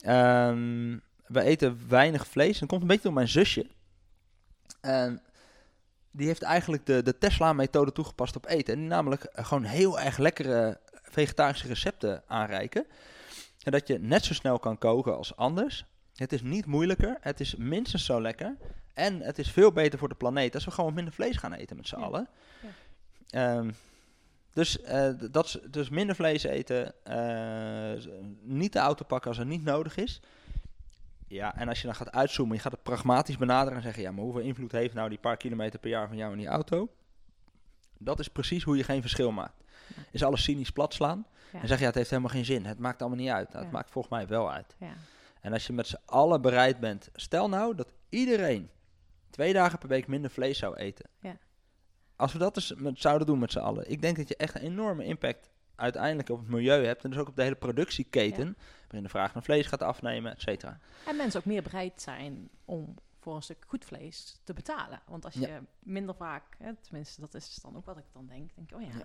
[0.00, 0.98] Ehm,
[1.30, 2.58] we eten weinig vlees.
[2.58, 3.66] Dat komt een beetje door mijn zusje.
[4.80, 5.22] En
[6.10, 8.74] die heeft eigenlijk de, de Tesla-methode toegepast op eten.
[8.74, 12.86] En die namelijk eh, gewoon heel erg lekkere vegetarische recepten aanreiken.
[13.62, 15.84] En dat je net zo snel kan koken als anders.
[16.14, 17.16] Het is niet moeilijker.
[17.20, 18.56] Het is minstens zo lekker.
[18.94, 21.76] En het is veel beter voor de planeet als we gewoon minder vlees gaan eten
[21.76, 22.02] met z'n Ja.
[22.04, 22.28] allen.
[23.30, 23.70] Ehm,
[24.52, 26.94] dus, eh, dat is, dus minder vlees eten.
[27.04, 28.10] eh,
[28.42, 30.20] niet de auto pakken als het niet nodig is.
[31.30, 34.10] Ja, en als je dan gaat uitzoomen, je gaat het pragmatisch benaderen en zeggen: ja,
[34.10, 36.88] maar hoeveel invloed heeft nou die paar kilometer per jaar van jou in die auto?
[37.98, 39.62] Dat is precies hoe je geen verschil maakt.
[40.10, 41.60] Is alles cynisch plat slaan Ja.
[41.60, 42.66] en zeg je: ja, het heeft helemaal geen zin.
[42.66, 43.48] Het maakt allemaal niet uit.
[43.48, 43.78] Nou, Het Ja.
[43.78, 44.74] maakt volgens mij wel uit.
[44.78, 44.92] Ja.
[45.40, 48.70] En als je met z'n allen bereid bent, stel nou dat iedereen
[49.30, 51.08] twee dagen per week minder vlees zou eten.
[51.20, 51.36] Ja.
[52.16, 54.54] Als we dat dus met, zouden doen met z'n allen, ik denk dat je echt
[54.54, 58.56] een enorme impact uiteindelijk op het milieu hebt en dus ook op de hele productieketen,
[58.90, 60.78] waarin de vraag naar vlees gaat afnemen, et cetera.
[61.06, 65.00] En mensen ook meer bereid zijn om voor een stuk goed vlees te betalen.
[65.06, 65.60] Want als je Ja.
[65.78, 68.82] minder vaak, hè, tenminste dat is dan ook wat ik dan denk, denk ik, oh
[68.82, 69.04] ja, Ja.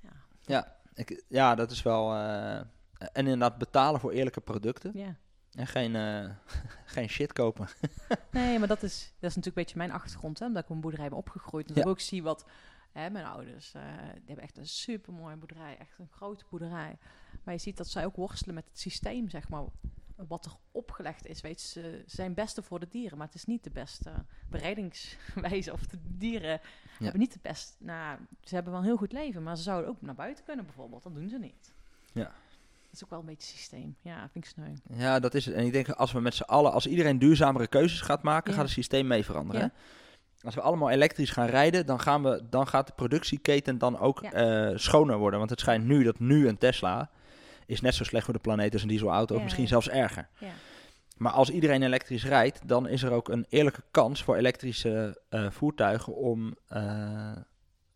[0.00, 2.14] ja, Ja, ik, ja dat is wel.
[2.14, 2.66] eh, en
[3.14, 5.16] inderdaad betalen voor eerlijke producten ja.
[5.52, 6.30] en geen, eh,
[6.94, 7.68] geen shit kopen.
[8.30, 10.74] Nee, maar dat is, dat is natuurlijk een beetje mijn achtergrond, hè, omdat ik op
[10.74, 11.68] een boerderij ben opgegroeid.
[11.68, 11.80] En Ja.
[11.80, 12.44] ik ook zie wat
[12.92, 16.98] hè, mijn ouders, eh, die hebben echt een super mooie boerderij, echt een grote boerderij.
[17.44, 19.64] Maar je ziet dat zij ook worstelen met het systeem, zeg maar,
[20.28, 21.40] wat er opgelegd is.
[21.40, 24.10] Weet je, ze zijn beste voor de dieren, maar het is niet de beste
[24.50, 25.72] bereidingswijze.
[25.72, 26.60] Of de dieren
[26.98, 27.76] hebben niet de best.
[27.78, 30.64] Nou, ze hebben wel een heel goed leven, maar ze zouden ook naar buiten kunnen
[30.64, 31.02] bijvoorbeeld.
[31.02, 31.72] Dat doen ze niet.
[32.12, 32.22] Ja.
[32.82, 33.96] Dat is ook wel een beetje systeem.
[34.02, 34.98] Ja, vind ik sneu.
[34.98, 35.54] Ja, dat is het.
[35.54, 38.56] En ik denk als we met z'n allen, als iedereen duurzamere keuzes gaat maken, Ja.
[38.56, 39.60] gaat het systeem mee veranderen.
[39.62, 39.72] Ja.
[40.42, 44.22] Als we allemaal elektrisch gaan rijden, dan, gaan we, dan gaat de productieketen dan ook
[44.22, 44.32] Ja.
[44.32, 45.38] eh, schoner worden.
[45.38, 47.10] Want het schijnt nu dat nu een Tesla
[47.66, 49.70] is net zo slecht voor de planeet als een dieselauto, of Ja, misschien ja.
[49.70, 50.28] zelfs erger.
[50.38, 50.50] Ja.
[51.16, 55.50] Maar als iedereen elektrisch rijdt, dan is er ook een eerlijke kans voor elektrische eh,
[55.50, 57.32] voertuigen om eh,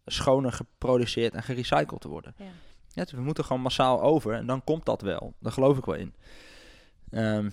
[0.04, 2.34] schoner geproduceerd en gerecycled te worden.
[2.36, 2.44] Ja.
[2.88, 5.34] Ja, dus we moeten gewoon massaal over en dan komt dat wel.
[5.40, 6.14] Daar geloof ik wel in.
[7.10, 7.50] Ehm,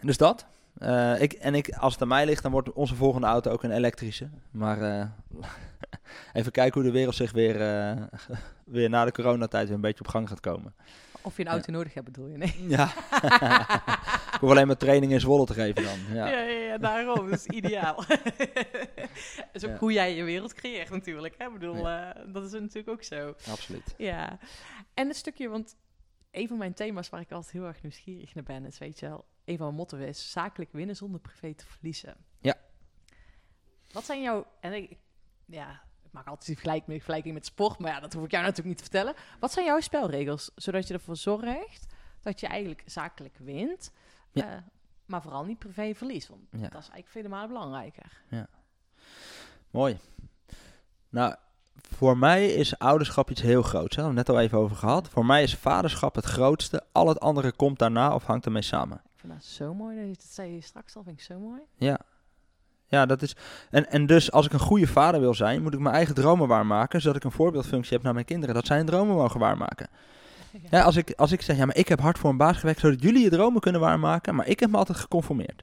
[0.00, 0.46] dus dat.
[0.78, 3.62] Eh, ik, en ik, als het aan mij ligt, dan wordt onze volgende auto ook
[3.62, 4.28] een elektrische.
[4.50, 5.06] Maar eh,
[6.32, 8.02] even kijken hoe de wereld zich weer, eh,
[8.64, 10.74] weer na de coronatijd weer een beetje op gang gaat komen.
[11.22, 12.36] Of je een auto nodig hebt, bedoel je?
[12.36, 12.54] Nee.
[12.68, 12.84] Ja.
[14.32, 15.98] ik hoef alleen maar training in Zwolle te geven dan.
[16.14, 16.40] Ja, Ja.
[16.40, 17.30] ja, ja, daarom.
[17.30, 18.04] Dat is ideaal.
[18.06, 21.34] dat is ook hoe jij je wereld creëert natuurlijk.
[21.38, 21.46] Hè?
[21.46, 21.82] Ik bedoel,
[22.32, 23.34] dat is natuurlijk ook zo.
[23.50, 23.94] Absoluut.
[23.96, 24.38] Ja.
[24.94, 25.76] En een stukje, want
[26.30, 29.08] een van mijn thema's waar ik altijd heel erg nieuwsgierig naar ben, is weet je
[29.08, 32.16] wel, een van mijn motto is zakelijk winnen zonder privé te verliezen.
[32.40, 32.54] Ja.
[33.92, 34.96] Wat zijn jouw, en ik,
[35.44, 35.70] ja,
[36.04, 38.68] ik maak altijd die vergelijking, vergelijking met sport, maar ja, dat hoef ik jou natuurlijk
[38.68, 39.14] niet te vertellen.
[39.40, 41.86] Wat zijn jouw spelregels, zodat je ervoor zorgt
[42.20, 43.92] dat je eigenlijk zakelijk wint,
[44.32, 44.52] Ja.
[44.56, 44.62] eh,
[45.06, 46.28] maar vooral niet privé verliest?
[46.28, 46.58] Want Ja.
[46.58, 48.22] dat is eigenlijk vele malen belangrijker.
[49.70, 49.98] Mooi.
[51.08, 51.34] Nou,
[51.88, 53.96] voor mij is ouderschap iets heel groots.
[53.96, 54.02] Hè?
[54.02, 55.08] Daar hebben we het net al even over gehad.
[55.08, 56.84] Voor mij is vaderschap het grootste.
[56.92, 59.02] Al het andere komt daarna of hangt ermee samen.
[59.20, 61.60] Vind dat zo mooi, dat, zei je straks al, vind ik zo mooi.
[61.76, 62.00] Ja.
[62.86, 63.36] Ja, dat is.
[63.70, 66.48] En, en dus als ik een goede vader wil zijn, moet ik mijn eigen dromen
[66.48, 67.00] waarmaken.
[67.00, 68.54] Zodat ik een voorbeeldfunctie heb naar mijn kinderen.
[68.54, 69.88] Dat zij hun dromen mogen waarmaken.
[70.70, 72.80] Ja, als, ik, als ik zeg, ja, maar ik heb hard voor een baas gewerkt.
[72.80, 74.34] Zodat jullie je dromen kunnen waarmaken.
[74.34, 75.62] Maar ik heb me altijd geconformeerd.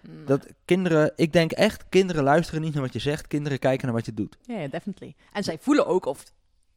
[0.00, 3.26] Mm, Dat kinderen, ik denk echt, kinderen luisteren niet naar wat je zegt.
[3.26, 4.36] Kinderen kijken naar wat je doet.
[4.42, 5.14] Ja, ja, definitely.
[5.32, 6.24] En zij voelen ook of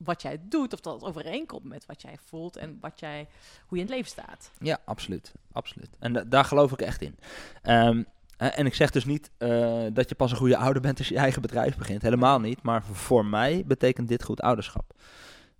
[0.03, 3.27] wat jij doet, of dat overeenkomt met wat jij voelt en wat jij,
[3.67, 4.51] hoe je in het leven staat.
[4.59, 5.31] Ja, absoluut.
[5.51, 5.89] absoluut.
[5.99, 7.15] En da- daar geloof ik echt in.
[7.61, 8.03] Ehm,
[8.37, 11.07] eh, en ik zeg dus niet eh, dat je pas een goede ouder bent als
[11.07, 12.01] je je eigen bedrijf begint.
[12.01, 12.61] Helemaal niet.
[12.61, 14.93] Maar voor mij betekent dit goed ouderschap.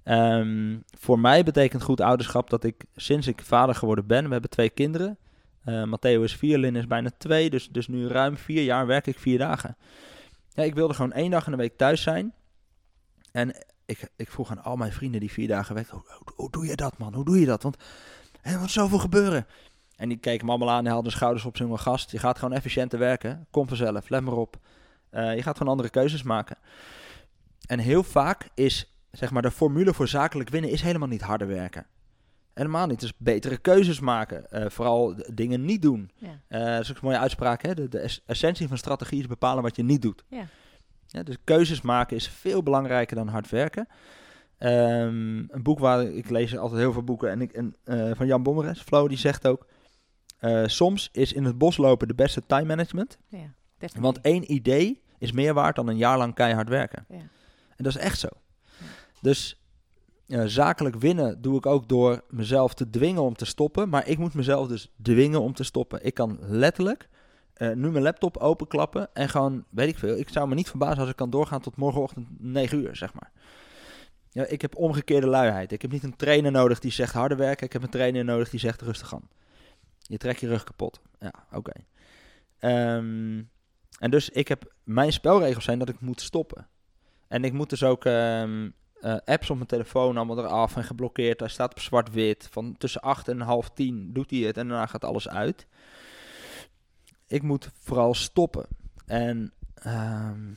[0.04, 4.50] Ehm, voor mij betekent goed ouderschap dat ik sinds ik vader geworden ben, we hebben
[4.50, 5.18] twee kinderen.
[5.64, 7.50] Eh, Matteo is vier, Lin is bijna twee.
[7.50, 9.78] Dus, dus nu ruim vier jaar werk ik vier dagen.
[10.54, 12.34] Ja, ik wilde gewoon één dag in de week thuis zijn.
[13.32, 13.56] En
[13.92, 16.66] ik, ik vroeg aan al mijn vrienden die vier dagen werken, hoe, hoe, hoe doe
[16.66, 17.14] je dat man?
[17.14, 17.64] Hoe doe je dat?
[17.64, 17.78] Want
[18.42, 19.46] er moet zoveel gebeuren.
[19.96, 22.40] En die keken me allemaal aan, die haalden de schouders op, zijn gast, je gaat
[22.40, 23.48] gewoon efficiënter werken.
[23.52, 24.58] Kom vanzelf, let maar op.
[25.10, 26.58] Eh, je gaat gewoon andere keuzes maken.
[27.66, 31.48] En heel vaak is, zeg maar, de formule voor zakelijk winnen is helemaal niet harder
[31.48, 31.86] werken.
[32.54, 33.00] Helemaal niet.
[33.00, 34.52] Dus betere keuzes maken.
[34.52, 36.12] Eh, vooral dingen niet doen.
[36.16, 36.40] Ja.
[36.48, 37.62] Eh, dat is ook een mooie uitspraak.
[37.62, 37.74] Hè?
[37.74, 40.24] De, de es- essentie van strategie is bepalen wat je niet doet.
[40.28, 40.46] Ja.
[41.12, 43.88] Ja, dus keuzes maken is veel belangrijker dan hard werken.
[44.58, 47.30] Ehm, een boek waar ik lees altijd heel veel boeken.
[47.30, 49.68] En, ik, en eh, van Jan Bommeres, Flo, die zegt ook...
[50.40, 53.18] eh, soms is in het bos lopen de beste time management.
[53.28, 53.54] Ja.
[54.00, 57.06] Want één idee is meer waard dan een jaar lang keihard werken.
[57.10, 57.18] Ja.
[57.76, 58.28] En dat is echt zo.
[59.22, 59.62] Dus
[60.46, 63.90] zakelijk winnen doe ik ook door mezelf te dwingen om te stoppen.
[63.90, 66.06] Maar ik moet mezelf dus dwingen om te stoppen.
[66.06, 67.10] Ik kan letterlijk
[67.62, 70.18] eh, nu mijn laptop openklappen en gewoon, weet ik veel.
[70.18, 73.32] Ik zou me niet verbazen als ik kan doorgaan tot morgenochtend 9 uur, zeg maar.
[74.30, 75.72] Ja, ik heb omgekeerde luiheid.
[75.72, 77.66] Ik heb niet een trainer nodig die zegt harder werken.
[77.66, 79.30] Ik heb een trainer nodig die zegt rustig aan.
[80.00, 81.02] Je trekt je rug kapot.
[81.20, 81.72] Ja, oké.
[82.60, 83.42] Ehm,
[84.00, 86.68] en dus ik heb, mijn spelregels zijn dat ik moet stoppen.
[87.28, 88.70] En ik moet dus ook ehm,
[89.02, 91.40] eh, apps op mijn telefoon allemaal eraf en geblokkeerd.
[91.40, 92.48] Hij staat op zwart-wit.
[92.52, 95.68] Van tussen 8 en half 10 doet hij het en daarna gaat alles uit.
[97.32, 98.66] Ik moet vooral stoppen.
[99.06, 100.52] En ehm,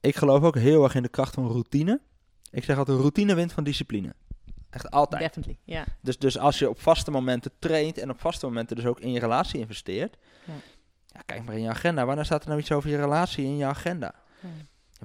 [0.00, 2.00] ik geloof ook heel erg in de kracht van routine.
[2.50, 4.14] Ik zeg altijd, routine wint van discipline.
[4.70, 5.22] Echt altijd.
[5.22, 5.84] Definitely, ja.
[6.00, 9.12] Dus, dus als je op vaste momenten traint en op vaste momenten dus ook in
[9.12, 10.16] je relatie investeert.
[10.44, 10.52] Ja.
[11.06, 12.04] Ja, kijk maar in je agenda.
[12.04, 14.14] Wanneer staat er nou iets over je relatie in je agenda?
[14.40, 14.48] Ja.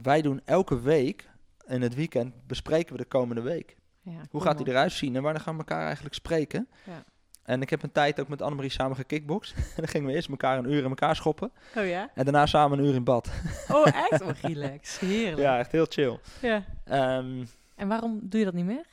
[0.02, 1.30] Wij doen elke week,
[1.68, 3.78] in het weekend, bespreken we de komende week.
[4.02, 6.68] Ja, Hoe gaat die eruit zien en wanneer gaan we elkaar eigenlijk spreken?
[7.50, 9.54] En ik heb een tijd ook met Annemarie samen gekickboxd.
[9.58, 11.52] en dan gingen we eerst elkaar een uur in elkaar schoppen.
[11.78, 12.10] Oh ja?
[12.16, 13.30] En daarna samen een uur in bad.
[13.72, 14.22] Oh echt?
[14.22, 15.00] Oh, relax.
[15.00, 15.38] Heerlijk.
[15.42, 16.20] ja, echt heel chill.
[16.42, 16.64] Ja.
[16.86, 18.86] Ehm, En waarom doe je dat niet meer?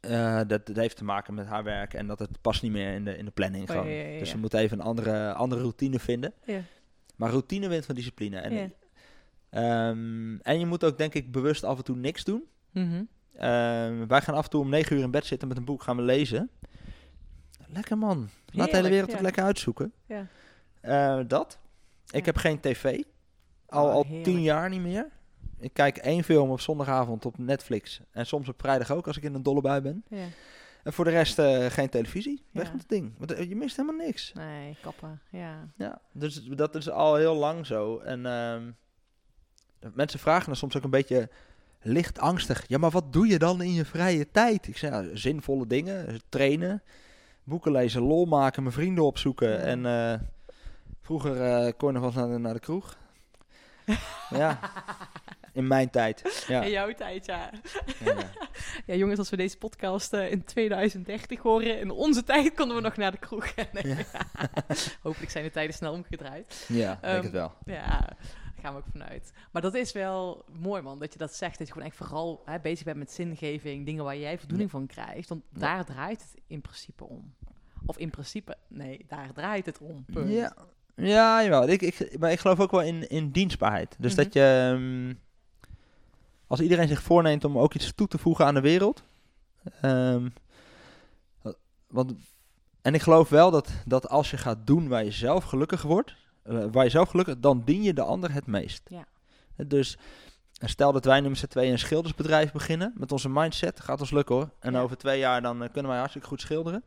[0.00, 2.92] eh, dat, dat heeft te maken met haar werk en dat het past niet meer
[2.94, 3.62] in de, in de planning.
[3.62, 3.90] Oh, gewoon.
[3.90, 6.32] ja, ja, ja, Dus we moeten even een andere, andere routine vinden.
[6.44, 6.60] Ja.
[7.16, 8.36] Maar routine wint van discipline.
[8.38, 8.68] En, Ja.
[9.50, 12.44] ehm, en je moet ook denk ik bewust af en toe niks doen.
[12.70, 13.02] Mhm.
[13.34, 15.82] Ehm, wij gaan af en toe om negen uur in bed zitten met een boek,
[15.82, 16.50] gaan we lezen.
[17.72, 18.28] Lekker man.
[18.52, 19.14] Laat de hele wereld ja.
[19.14, 19.92] het lekker uitzoeken.
[20.06, 20.26] Ja.
[20.80, 21.58] Eh, dat.
[22.10, 23.02] Ik heb geen tv.
[23.66, 25.08] Al, Oh, al tien jaar niet meer.
[25.58, 28.00] Ik kijk één film op zondagavond op Netflix.
[28.10, 30.04] En soms op vrijdag ook als ik in een dolle bui ben.
[30.08, 30.24] Ja.
[30.82, 32.42] En voor de rest eh, geen televisie.
[32.50, 32.70] Weg Ja.
[32.72, 33.12] met het ding.
[33.18, 34.32] Want eh, je mist helemaal niks.
[34.32, 35.20] Nee, kappen.
[35.30, 35.68] Ja.
[35.76, 37.98] Ja, dus dat is al heel lang zo.
[37.98, 38.70] En ehm,
[39.94, 41.28] mensen vragen dan soms ook een beetje
[41.82, 42.64] licht angstig.
[42.68, 44.66] Ja, maar wat doe je dan in je vrije tijd?
[44.68, 46.20] Ik zeg, ja, zinvolle dingen.
[46.28, 46.82] Trainen,
[47.50, 49.48] boeken lezen, lol maken, mijn vrienden opzoeken.
[49.50, 49.56] Ja.
[49.56, 50.20] En eh,
[51.00, 52.96] vroeger eh kon je nog wel naar de, naar de kroeg.
[54.30, 54.58] ja,
[55.52, 56.44] in mijn tijd.
[56.48, 56.62] Ja.
[56.62, 57.50] In jouw tijd, ja.
[58.04, 58.30] Ja, ja.
[58.86, 62.82] Ja, jongens, als we deze podcast eh, in 2030 horen, in onze tijd konden we
[62.82, 63.54] nog naar de kroeg.
[63.72, 64.06] Nee,
[65.02, 66.64] Hopelijk zijn de tijden snel omgedraaid.
[66.68, 67.52] Ja, ik denk Ehm, het wel.
[67.64, 68.16] Ja, daar
[68.60, 69.32] gaan we ook vanuit.
[69.52, 71.58] Maar dat is wel mooi, man, dat je dat zegt.
[71.58, 74.86] Dat je gewoon echt vooral hè, bezig bent met zingeving, dingen waar jij voldoening van
[74.86, 75.28] krijgt.
[75.28, 77.34] Want daar draait het in principe om.
[77.86, 80.04] Of in principe, nee, daar draait het om.
[80.12, 80.30] punt.
[80.30, 80.54] Ja,
[80.96, 81.68] ja jawel.
[81.68, 83.96] Ik, ik, maar ik geloof ook wel in, in dienstbaarheid.
[83.98, 84.22] Dus Mhm.
[84.22, 84.70] dat je...
[84.74, 85.14] ehm,
[86.46, 89.02] als iedereen zich voorneemt om ook iets toe te voegen aan de wereld...
[89.80, 90.28] ehm,
[91.88, 92.12] want,
[92.82, 96.14] en ik geloof wel dat, dat als je gaat doen waar je zelf gelukkig wordt...
[96.42, 97.38] eh, waar je zelf gelukkig...
[97.38, 98.82] dan dien je de ander het meest.
[98.90, 99.04] Ja.
[99.66, 99.98] Dus
[100.52, 102.92] stel dat wij nu met z'n tweeën een schildersbedrijf beginnen...
[102.96, 104.50] met onze mindset, gaat ons lukken hoor.
[104.58, 104.80] En Ja.
[104.80, 106.82] over twee jaar dan eh, kunnen wij hartstikke goed schilderen.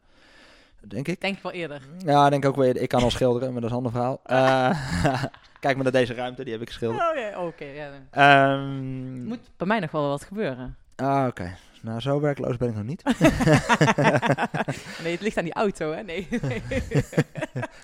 [0.88, 1.22] Denk ik.
[1.22, 1.82] Denk ik wel eerder.
[2.06, 2.78] Ja, ik denk ook weer.
[2.78, 4.20] Ik kan al schilderen, maar dat is een ander verhaal.
[4.24, 5.24] Eh,
[5.60, 7.10] kijk maar naar deze ruimte, die heb ik geschilderd.
[7.12, 7.66] Oh ja, oké.
[7.66, 7.90] ja.
[8.12, 10.78] Ehm, Moet bij mij nog wel wat gebeuren.
[10.96, 11.56] Ah, oké.
[11.82, 13.04] Nou, zo werkloos ben ik nog niet.
[15.04, 16.04] nee, het ligt aan die auto, hè?
[16.04, 16.28] Nee.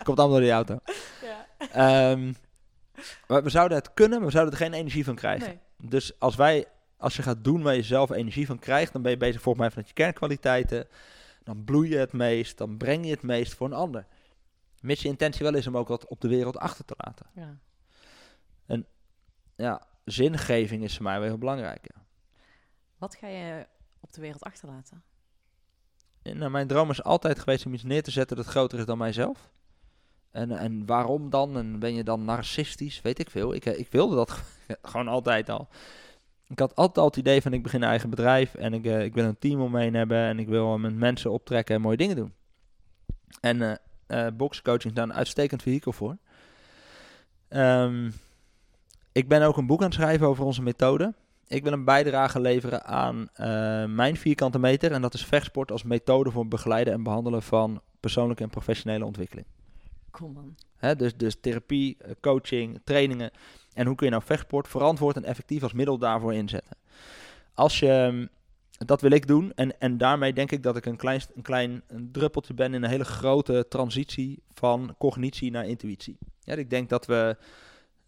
[0.03, 0.79] Komt allemaal door die auto.
[1.21, 1.45] ja.
[1.71, 2.33] Ehm,
[3.27, 5.47] maar we zouden het kunnen, maar we zouden er geen energie van krijgen.
[5.47, 5.89] Nee.
[5.89, 6.65] Dus als wij,
[6.97, 9.63] als je gaat doen waar je zelf energie van krijgt, dan ben je bezig volgens
[9.63, 10.87] mij vanuit je kernkwaliteiten.
[11.49, 14.07] Dan bloei je het meest, dan breng je het meest voor een ander.
[14.81, 17.25] Mits je intentie wel is om ook wat op de wereld achter te laten.
[17.33, 17.57] Ja.
[19.55, 21.89] Ja, zingeving is voor mij wel heel belangrijk.
[21.93, 22.05] Ja.
[22.97, 23.67] Wat ga je
[23.99, 25.03] op de wereld achterlaten?
[26.21, 28.85] En, nou, mijn droom is altijd geweest om iets neer te zetten dat groter is
[28.85, 29.51] dan mijzelf.
[30.31, 31.57] En, en waarom dan?
[31.57, 33.01] En ben je dan narcistisch?
[33.01, 33.53] Weet ik veel.
[33.53, 34.31] Ik, eh, ik wilde dat
[34.81, 35.67] gewoon altijd al.
[36.49, 39.03] Ik had altijd al het idee van ik begin een eigen bedrijf en ik, eh,
[39.03, 41.81] ik wil een team om me heen hebben en ik wil met mensen optrekken en
[41.81, 42.33] mooie dingen doen.
[43.41, 43.75] En eh
[44.07, 46.17] eh boxcoaching is daar een uitstekend vehikel voor.
[47.47, 48.09] Ehm,
[49.11, 51.13] ik ben ook een boek aan het schrijven over onze methode.
[51.47, 53.29] Ik wil een bijdrage leveren aan
[53.95, 54.91] mijn vierkante meter.
[54.91, 59.47] En dat is vechtsport als methode voor begeleiden en behandelen van persoonlijke en professionele ontwikkeling.
[60.11, 60.55] Kom man.
[60.75, 63.31] Hè, dus, dus therapie, coaching, trainingen.
[63.79, 66.77] En hoe kun je nou vechtsport verantwoord en effectief als middel daarvoor inzetten?
[67.53, 68.25] Als je, ehm,
[68.85, 69.51] dat wil ik doen.
[69.55, 72.89] En, en daarmee denk ik dat ik een klein, een klein druppeltje ben in een
[72.89, 76.17] hele grote transitie van cognitie naar intuïtie.
[76.39, 77.37] Ja, ik denk dat we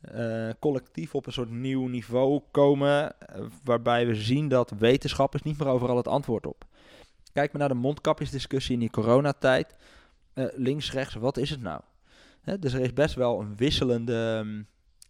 [0.01, 3.19] eh, collectief op een soort nieuw niveau komen.
[3.19, 6.65] eh, waarbij we zien dat wetenschap is niet meer overal het antwoord op.
[7.33, 9.75] Kijk maar naar de mondkapjesdiscussie in die coronatijd.
[10.33, 11.81] Eh, links, rechts, wat is het nou?
[12.59, 14.61] Dus er is best wel een wisselende ehm,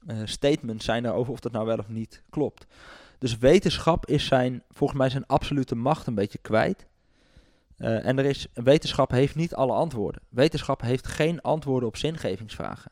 [0.08, 2.66] eh, statement zijn daarover of dat nou wel of niet klopt.
[3.18, 6.86] Dus wetenschap is zijn, volgens mij zijn absolute macht een beetje kwijt.
[7.78, 10.22] Eh, en er is, wetenschap heeft niet alle antwoorden.
[10.30, 12.92] Wetenschap heeft geen antwoorden op zingevingsvragen.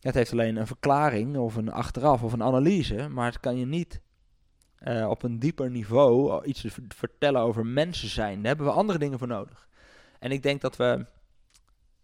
[0.00, 3.66] Het heeft alleen een verklaring of een achteraf of een analyse, maar het kan je
[3.66, 4.00] niet
[4.78, 8.36] eh, op een dieper niveau iets vertellen over mensen zijn.
[8.36, 9.68] Daar hebben we andere dingen voor nodig.
[10.18, 11.06] En ik denk dat we,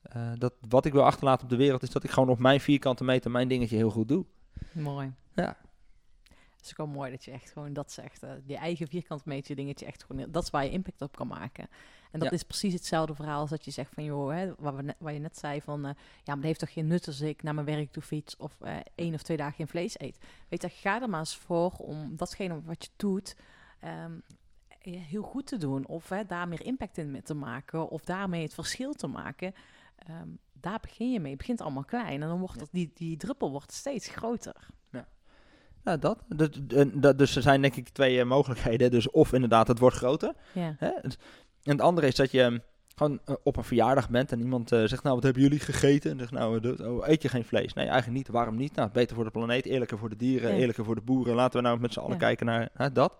[0.08, 2.60] eh, dat wat ik wil achterlaten op de wereld is dat ik gewoon op mijn
[2.60, 4.24] vierkante meter mijn dingetje heel goed doe.
[4.72, 5.12] Mooi.
[5.34, 5.56] Ja.
[6.56, 8.22] Het is ook wel mooi dat je echt gewoon dat zegt.
[8.22, 10.30] eh je eigen vierkant meter dingetje echt gewoon...
[10.30, 11.68] Dat is waar je impact op kan maken.
[12.10, 12.34] En dat Ja.
[12.34, 14.04] is precies hetzelfde verhaal als dat je zegt van...
[14.04, 15.84] joh, hè, waar, we net, waar je net zei van...
[15.84, 18.36] eh, ja, maar het heeft toch geen nut als ik naar mijn werk toe fiets...
[18.36, 20.18] of eh, één of twee dagen geen vlees eet.
[20.48, 23.36] Weet je, ga er maar eens voor om datgene wat je doet...
[23.80, 24.12] ehm,
[24.82, 25.86] eh, heel goed te doen.
[25.86, 27.88] Of hè, daar meer impact in te maken.
[27.88, 29.54] Of daarmee het verschil te maken.
[29.96, 31.30] Ehm, daar begin je mee.
[31.30, 32.22] Het begint allemaal klein.
[32.22, 34.66] En dan wordt dat, die, die druppel wordt steeds groter.
[35.84, 36.18] Ja, dat.
[36.28, 38.90] Dus, en dat- dus er zijn denk ik twee eh, mogelijkheden.
[38.90, 40.34] Dus of inderdaad, het wordt groter.
[40.52, 40.74] Ja.
[40.78, 40.88] Hè?
[40.88, 41.10] En
[41.62, 42.58] het andere is dat je eh,
[42.96, 46.10] gewoon eh, op een verjaardag bent en iemand eh, zegt, nou, wat hebben jullie gegeten?
[46.10, 47.72] En zegt, nou, oh, eet je geen vlees?
[47.72, 48.28] Nee, eigenlijk niet.
[48.28, 48.74] Waarom niet?
[48.74, 50.56] Nou, beter voor de planeet, eerlijker voor de dieren, Ja.
[50.56, 51.34] eerlijker voor de boeren.
[51.34, 52.18] Laten we nou met z'n allen Ja.
[52.18, 53.12] kijken naar hè, dat.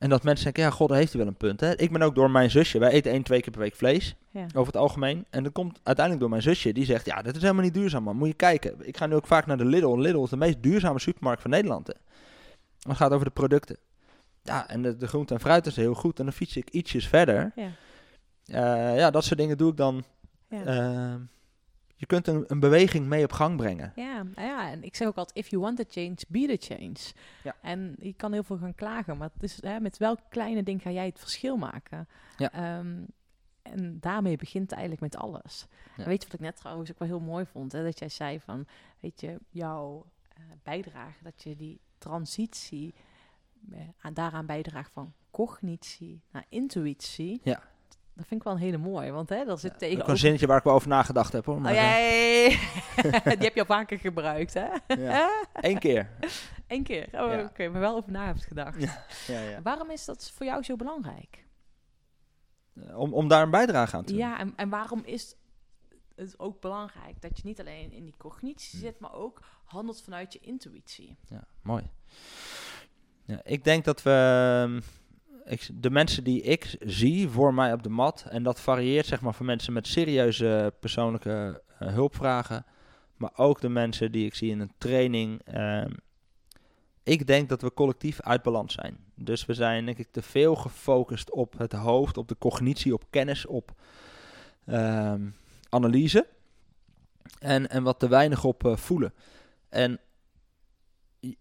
[0.00, 1.60] En dat mensen denken, ja, god, daar heeft hij wel een punt.
[1.60, 1.76] Hè?
[1.76, 4.44] Ik ben ook door mijn zusje, wij eten één, twee keer per week vlees, Ja.
[4.46, 5.24] over het algemeen.
[5.30, 8.02] En dat komt uiteindelijk door mijn zusje, die zegt, ja, dat is helemaal niet duurzaam,
[8.02, 8.16] man.
[8.16, 8.74] Moet je kijken.
[8.82, 9.96] Ik ga nu ook vaak naar de Lidl.
[9.98, 11.86] Lidl is de meest duurzame supermarkt van Nederland.
[11.86, 11.92] Hè.
[12.88, 13.76] Het gaat over de producten.
[14.42, 16.18] Ja, en de, de groente en fruit is heel goed.
[16.18, 17.52] En dan fiets ik ietsjes verder.
[17.54, 17.68] Ja.
[18.44, 20.04] Eh, ja, dat soort dingen doe ik dan.
[20.48, 20.64] Ja.
[20.64, 21.14] Eh,
[22.00, 23.92] je kunt een, een beweging mee op gang brengen.
[23.96, 26.74] Ja, nou ja, en ik zeg ook altijd, if you want the change, be the
[26.74, 26.98] change.
[27.42, 27.56] Ja.
[27.62, 30.82] En je kan heel veel gaan klagen, maar het is, hè, met welk kleine ding
[30.82, 32.08] ga jij het verschil maken?
[32.36, 32.52] Ja.
[32.52, 33.02] Ehm,
[33.62, 35.66] en daarmee begint eigenlijk met alles.
[35.96, 36.02] Ja.
[36.02, 37.72] En Weet je wat ik net trouwens ook wel heel mooi vond?
[37.72, 37.84] Hè?
[37.84, 38.66] Dat jij zei van,
[39.00, 42.94] weet je, jouw eh, bijdrage, dat je die transitie
[43.72, 47.40] eh, aan, daaraan bijdraagt van cognitie naar intuïtie.
[47.42, 47.62] Ja.
[48.20, 50.46] Dat vind ik wel een hele mooie, want hè, dat zit Ook tegen een zinnetje
[50.46, 51.56] waar ik wel over nagedacht heb hoor.
[51.56, 51.72] Oh, die
[53.24, 54.68] heb je al vaker gebruikt, hè?
[54.86, 55.44] ja.
[55.52, 56.10] Eén keer.
[56.68, 57.08] Eén keer.
[57.12, 58.80] Oh, oké, maar wel over na hebt gedacht.
[58.80, 59.04] Ja.
[59.26, 59.62] Ja, ja.
[59.62, 61.46] Waarom is dat voor jou zo belangrijk?
[62.74, 64.20] Eh, Om, om daar een bijdrage aan te doen.
[64.20, 65.34] Ja, en, en waarom is
[66.16, 68.88] het ook belangrijk dat je niet alleen in die cognitie Hmm.
[68.88, 71.16] zit, maar ook handelt vanuit je intuïtie?
[71.28, 71.90] Ja, mooi.
[73.24, 74.80] Ja, ik denk dat we...
[75.74, 78.24] de mensen die ik zie voor mij op de mat...
[78.28, 82.64] en dat varieert zeg maar van mensen met serieuze persoonlijke eh, hulpvragen...
[83.16, 85.40] maar ook de mensen die ik zie in een training...
[85.44, 85.90] ehm,
[87.02, 88.98] ik denk dat we collectief uit balans zijn.
[89.14, 93.04] Dus we zijn denk ik te veel gefocust op het hoofd, op de cognitie, op
[93.10, 93.72] kennis, op
[94.66, 95.28] ehm,
[95.68, 96.26] analyse.
[97.38, 99.12] En, en wat te weinig op eh, voelen.
[99.68, 100.00] En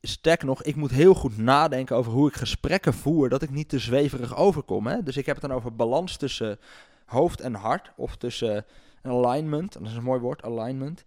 [0.02, 3.70] sterker nog, ik moet heel goed nadenken over hoe ik gesprekken voer, dat ik niet
[3.70, 4.88] te zweverig overkom.
[4.88, 5.04] Hè?
[5.04, 6.60] Dus ik heb het dan over balans tussen
[7.06, 8.66] hoofd en hart, of tussen
[9.02, 11.04] alignment, dat is een mooi woord, alignment.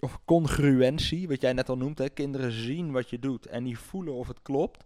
[0.00, 1.98] Of congruentie, wat jij net al noemt.
[1.98, 2.08] Hè?
[2.08, 4.84] Kinderen zien wat je doet en die voelen of het klopt.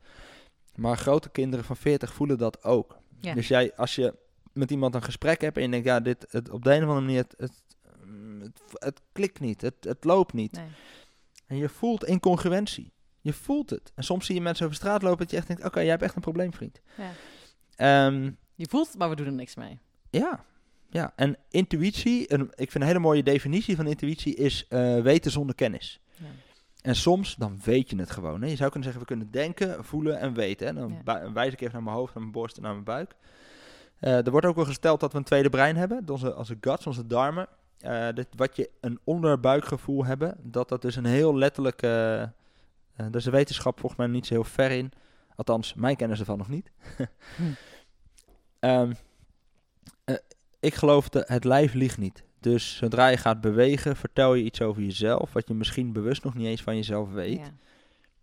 [0.74, 2.98] Maar grote kinderen van 40 voelen dat ook.
[3.20, 3.34] Ja.
[3.34, 4.14] Dus jij, als je
[4.52, 6.88] met iemand een gesprek hebt en je denkt, ja, dit, het, op de een of
[6.88, 7.62] andere manier, het, het,
[8.40, 10.52] het, het klikt niet, het, het loopt niet.
[10.52, 10.68] Nee.
[11.46, 12.92] En je voelt incongruentie.
[13.24, 13.92] Je voelt het.
[13.94, 16.02] En soms zie je mensen over straat lopen dat je echt denkt, oké, jij hebt
[16.02, 16.80] echt een probleem, vriend.
[16.96, 17.10] Ja.
[17.76, 19.78] Ehm, Je voelt het, maar we doen er niks mee.
[20.10, 20.44] ja,
[20.90, 21.12] ja.
[21.16, 25.54] En intuïtie, en ik vind een hele mooie definitie van intuïtie, is eh, weten zonder
[25.54, 26.00] kennis.
[26.16, 26.24] Ja.
[26.82, 28.42] En soms, dan weet je het gewoon.
[28.42, 28.48] Hè?
[28.48, 30.66] Je zou kunnen zeggen, we kunnen denken, voelen en weten.
[30.66, 30.72] Hè?
[30.74, 31.32] Dan Ja.
[31.32, 33.14] wijs ik even naar mijn hoofd, naar mijn borst en naar mijn buik.
[34.00, 36.08] Eh, er wordt ook wel gesteld dat we een tweede brein hebben.
[36.10, 37.46] Onze, onze guts, onze darmen.
[37.78, 40.36] Eh, dit, wat je een onderbuikgevoel hebben.
[40.42, 41.82] Dat dat dus een heel letterlijk...
[42.96, 44.92] daar is de wetenschap volgens mij niet zo heel ver in.
[45.36, 46.70] Althans, mijn kennis ervan nog niet.
[47.36, 47.42] Hm.
[48.58, 48.92] Ehm,
[50.04, 50.14] eh,
[50.60, 52.24] ik geloof dat het lijf liegt niet.
[52.40, 56.34] Dus zodra je gaat bewegen, vertel je iets over jezelf, wat je misschien bewust nog
[56.34, 57.38] niet eens van jezelf weet.
[57.38, 57.52] Ja.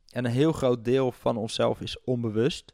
[0.09, 2.73] En een heel groot deel van onszelf is onbewust.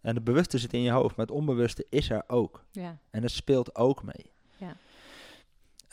[0.00, 2.64] En het bewuste zit in je hoofd, maar het onbewuste is er ook.
[2.70, 2.98] Ja.
[3.10, 4.32] En het speelt ook mee.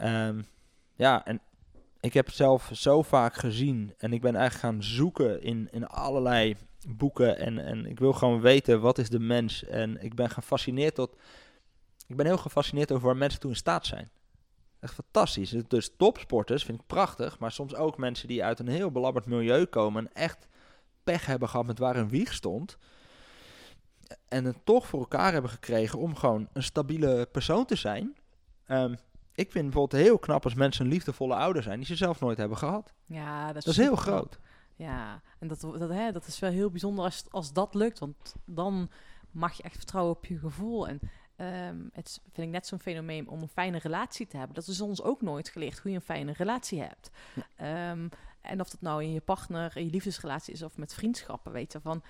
[0.01, 0.41] Ehm,
[0.95, 1.41] ja, en
[2.01, 6.55] ik heb zelf zo vaak gezien en ik ben eigenlijk gaan zoeken in, in allerlei
[6.87, 10.95] boeken en, en ik wil gewoon weten wat is de mens en ik ben gefascineerd
[10.95, 11.15] tot,
[12.07, 14.09] ik ben heel gefascineerd over waar mensen toe in staat zijn.
[14.79, 15.55] Echt fantastisch.
[15.67, 19.65] Dus- topsporters vind ik prachtig, maar soms ook mensen die uit een heel belabberd milieu
[19.65, 20.47] komen en echt
[21.03, 22.77] pech hebben gehad met waar hun wieg stond.
[24.27, 28.15] En het toch voor elkaar hebben gekregen om gewoon een stabiele persoon te zijn.
[28.65, 28.95] Ehm,
[29.33, 32.37] ik vind bijvoorbeeld heel knap als mensen een liefdevolle ouder zijn die ze zelf nooit
[32.37, 32.93] hebben gehad.
[33.05, 34.39] Ja, dat is, Dat is heel groot.
[34.75, 37.99] Ja, en dat, dat, hè, dat is wel heel bijzonder als, als dat lukt.
[37.99, 38.89] Want dan
[39.31, 40.87] mag je echt vertrouwen op je gevoel.
[40.87, 40.99] En
[41.35, 44.55] ehm, het vind ik net zo'n fenomeen om een fijne relatie te hebben.
[44.55, 47.09] Dat is ons ook nooit geleerd hoe je een fijne relatie hebt.
[47.55, 48.07] Ehm,
[48.41, 51.71] en of dat nou in je partner, in je liefdesrelatie is of met vriendschappen, weet
[51.71, 51.79] je.
[51.81, 52.03] Van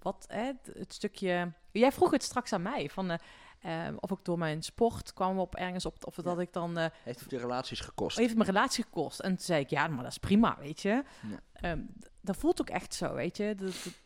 [0.00, 1.52] wat, hè, het- het stukje...
[1.72, 3.10] Jij vroeg het straks aan mij, van...
[3.10, 3.18] eh,
[3.62, 6.86] ehm, of ik door mijn sport kwam op ergens op, of dat ik dan eh,
[7.02, 8.16] Heeft het je relaties gekost?
[8.16, 9.20] heeft het mijn relatie gekost.
[9.20, 10.88] En toen zei ik, ja, maar dat is prima, weet je.
[10.88, 11.40] Ja.
[11.52, 11.80] Ehm,
[12.20, 13.54] dat voelt ook echt zo, weet je.
[13.54, 14.00] Dat, dat-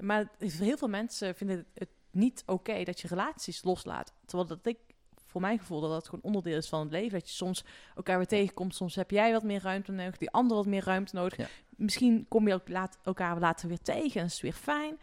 [0.00, 4.12] maar heel veel mensen vinden het niet oké dat je relaties loslaat.
[4.26, 4.78] Terwijl dat ik,
[5.26, 7.18] voor mijn gevoel, dat dat gewoon onderdeel is van het leven.
[7.18, 7.64] Dat je soms
[7.96, 8.74] elkaar weer tegenkomt.
[8.74, 11.36] Soms heb jij wat meer ruimte nodig, die ander wat meer ruimte nodig.
[11.38, 11.46] Ja.
[11.68, 15.00] Misschien kom je ook laat, elkaar later weer tegen en is het weer fijn.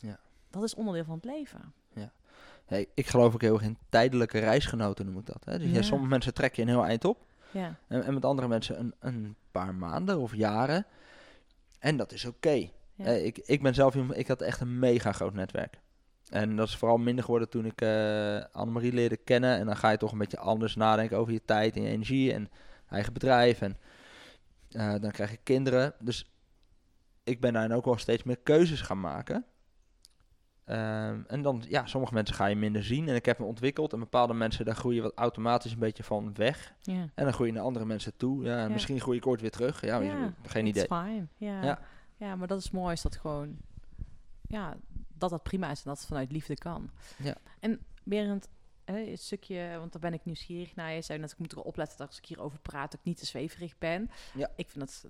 [0.00, 0.18] Ja.
[0.50, 1.72] Dat is onderdeel van het leven.
[2.64, 5.44] Hey, ik geloof ook heel erg in tijdelijke reisgenoten, noem ik dat.
[5.44, 5.58] Hè?
[5.58, 5.82] Dus ja, Ja.
[5.82, 7.24] sommige mensen trek je een heel eind op.
[7.50, 10.86] Ja, En, en met andere mensen een, een paar maanden of jaren.
[11.78, 12.70] En dat is oké.
[12.96, 15.78] Ik, ik ben zelf ik had echt een mega groot netwerk.
[16.30, 19.56] En dat is vooral minder geworden toen ik eh Annemarie leerde kennen.
[19.58, 22.32] En dan ga je toch een beetje anders nadenken over je tijd en je energie
[22.32, 22.50] en
[22.90, 23.60] eigen bedrijf.
[23.60, 23.76] En
[24.70, 25.94] eh, dan krijg je kinderen.
[26.00, 26.30] Dus
[27.24, 29.44] ik ben daarin ook wel steeds meer keuzes gaan maken.
[30.64, 33.08] Ehm, en dan, ja, sommige mensen ga je minder zien.
[33.08, 33.92] En ik heb me ontwikkeld.
[33.92, 36.74] En bepaalde mensen, daar groei je wat automatisch een beetje van weg.
[36.84, 38.44] En dan groei je naar andere mensen toe.
[38.44, 39.80] Ja, en misschien groei ik ooit weer terug.
[39.80, 40.84] Ja, geen idee.
[40.84, 41.26] Fine.
[41.36, 41.62] Ja.
[41.62, 41.78] Ja.
[42.16, 42.36] Ja.
[42.36, 43.56] maar dat is mooi, is dat gewoon,
[44.48, 44.76] ja,
[45.18, 46.90] dat dat prima is en dat het vanuit liefde kan.
[47.16, 47.34] Ja.
[47.60, 48.48] En Berend,
[48.84, 50.92] het stukje, want daar ben ik nieuwsgierig naar.
[50.92, 53.18] Je zei net, ik moet erop opletten dat als ik hierover praat, dat ik niet
[53.18, 54.10] te zweverig ben.
[54.34, 54.50] Ja.
[54.56, 55.04] Ik vind dat,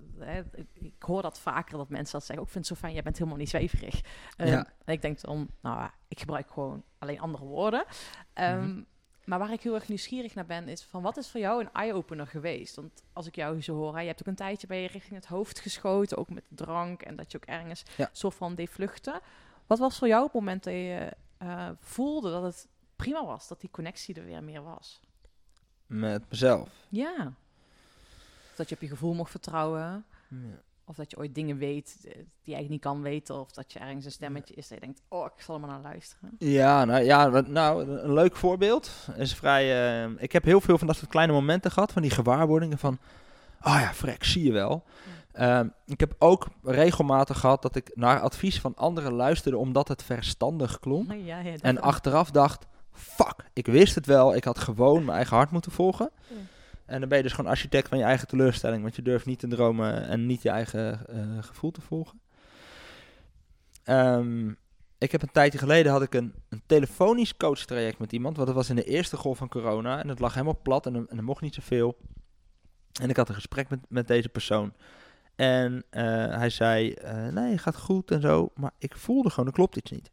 [0.73, 2.39] ik, hoor dat vaker, dat mensen dat zeggen.
[2.39, 4.01] Ook ik vind het zo fijn, jij bent helemaal niet zweverig.
[4.37, 4.67] Ehm, Ja.
[4.85, 7.85] En ik denk dan, nou, ja, ik gebruik gewoon alleen andere woorden.
[8.33, 8.81] Ehm, Mhm.
[9.25, 11.71] Maar waar ik heel erg nieuwsgierig naar ben, is van wat is voor jou een
[11.73, 12.75] eye-opener geweest?
[12.75, 15.25] Want als ik jou zo hoor, je hebt ook een tijdje bij je richting het
[15.25, 18.09] hoofd geschoten, ook met drank en dat je ook ergens Ja.
[18.11, 19.19] soort van deed vluchten.
[19.67, 23.61] Wat was voor jou het moment dat je eh, voelde dat het prima was, dat
[23.61, 24.99] die connectie er weer meer was?
[25.85, 26.69] Met mezelf.
[26.89, 27.33] Ja.
[28.55, 30.05] Dat je op je gevoel mocht vertrouwen,
[30.85, 33.73] of dat je ooit dingen weet eh, die je eigenlijk niet kan weten, of dat
[33.73, 36.35] je ergens een stemmetje is dat je denkt, oh, ik zal er maar naar luisteren.
[36.39, 40.03] Ja, nou ja, nou, een leuk voorbeeld is vrij.
[40.05, 42.99] eh, ik heb heel veel van dat soort kleine momenten gehad, van die gewaarwordingen van,
[43.61, 44.83] oh ja, frek, zie je wel.
[45.31, 50.03] Ehm, ik heb ook regelmatig gehad dat ik naar advies van anderen luisterde omdat het
[50.03, 51.11] verstandig klonk.
[51.23, 52.65] Ja, ja, En achteraf dacht,
[52.95, 56.09] fuck, ik wist het wel, ik had gewoon mijn eigen hart moeten volgen.
[56.27, 56.35] Ja.
[56.85, 59.39] En dan ben je dus gewoon architect van je eigen teleurstelling, want je durft niet
[59.39, 62.21] te dromen en niet je eigen eh, gevoel te volgen.
[63.83, 64.49] Ehm,
[64.97, 68.55] ik heb een tijdje geleden had ik een, een telefonisch coachtraject met iemand, want dat
[68.55, 71.17] was in de eerste golf van corona en het lag helemaal plat en er, en
[71.17, 71.97] er mocht niet zoveel.
[73.01, 74.73] En ik had een gesprek met, met deze persoon.
[75.35, 76.03] En eh,
[76.37, 79.91] hij zei, eh, nee, gaat goed en zo, maar ik voelde gewoon, er klopt iets
[79.91, 80.11] niet.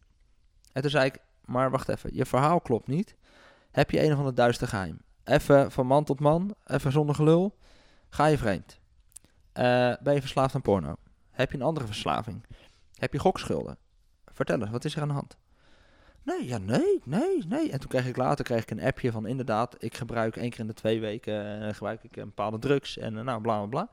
[0.73, 1.19] En toen zei ik,
[1.53, 3.17] maar wacht even, je verhaal klopt niet.
[3.71, 5.01] Heb je een of ander duister geheim?
[5.25, 7.57] Even van man tot man, even zonder gelul.
[8.09, 8.81] Ga je vreemd?
[9.53, 10.95] Eh, ben je verslaafd aan porno?
[11.31, 12.45] Heb je een andere verslaving?
[12.95, 13.79] Heb je gokschulden?
[14.27, 15.37] Vertel eens, wat is er aan de hand?
[16.23, 17.71] Nee, ja, nee, nee, nee.
[17.71, 20.61] En toen kreeg ik later kreeg ik een appje van inderdaad, ik gebruik één keer
[20.61, 23.67] in de twee weken eh, gebruik ik een bepaalde drugs en eh, nou, bla bla
[23.67, 23.91] bla.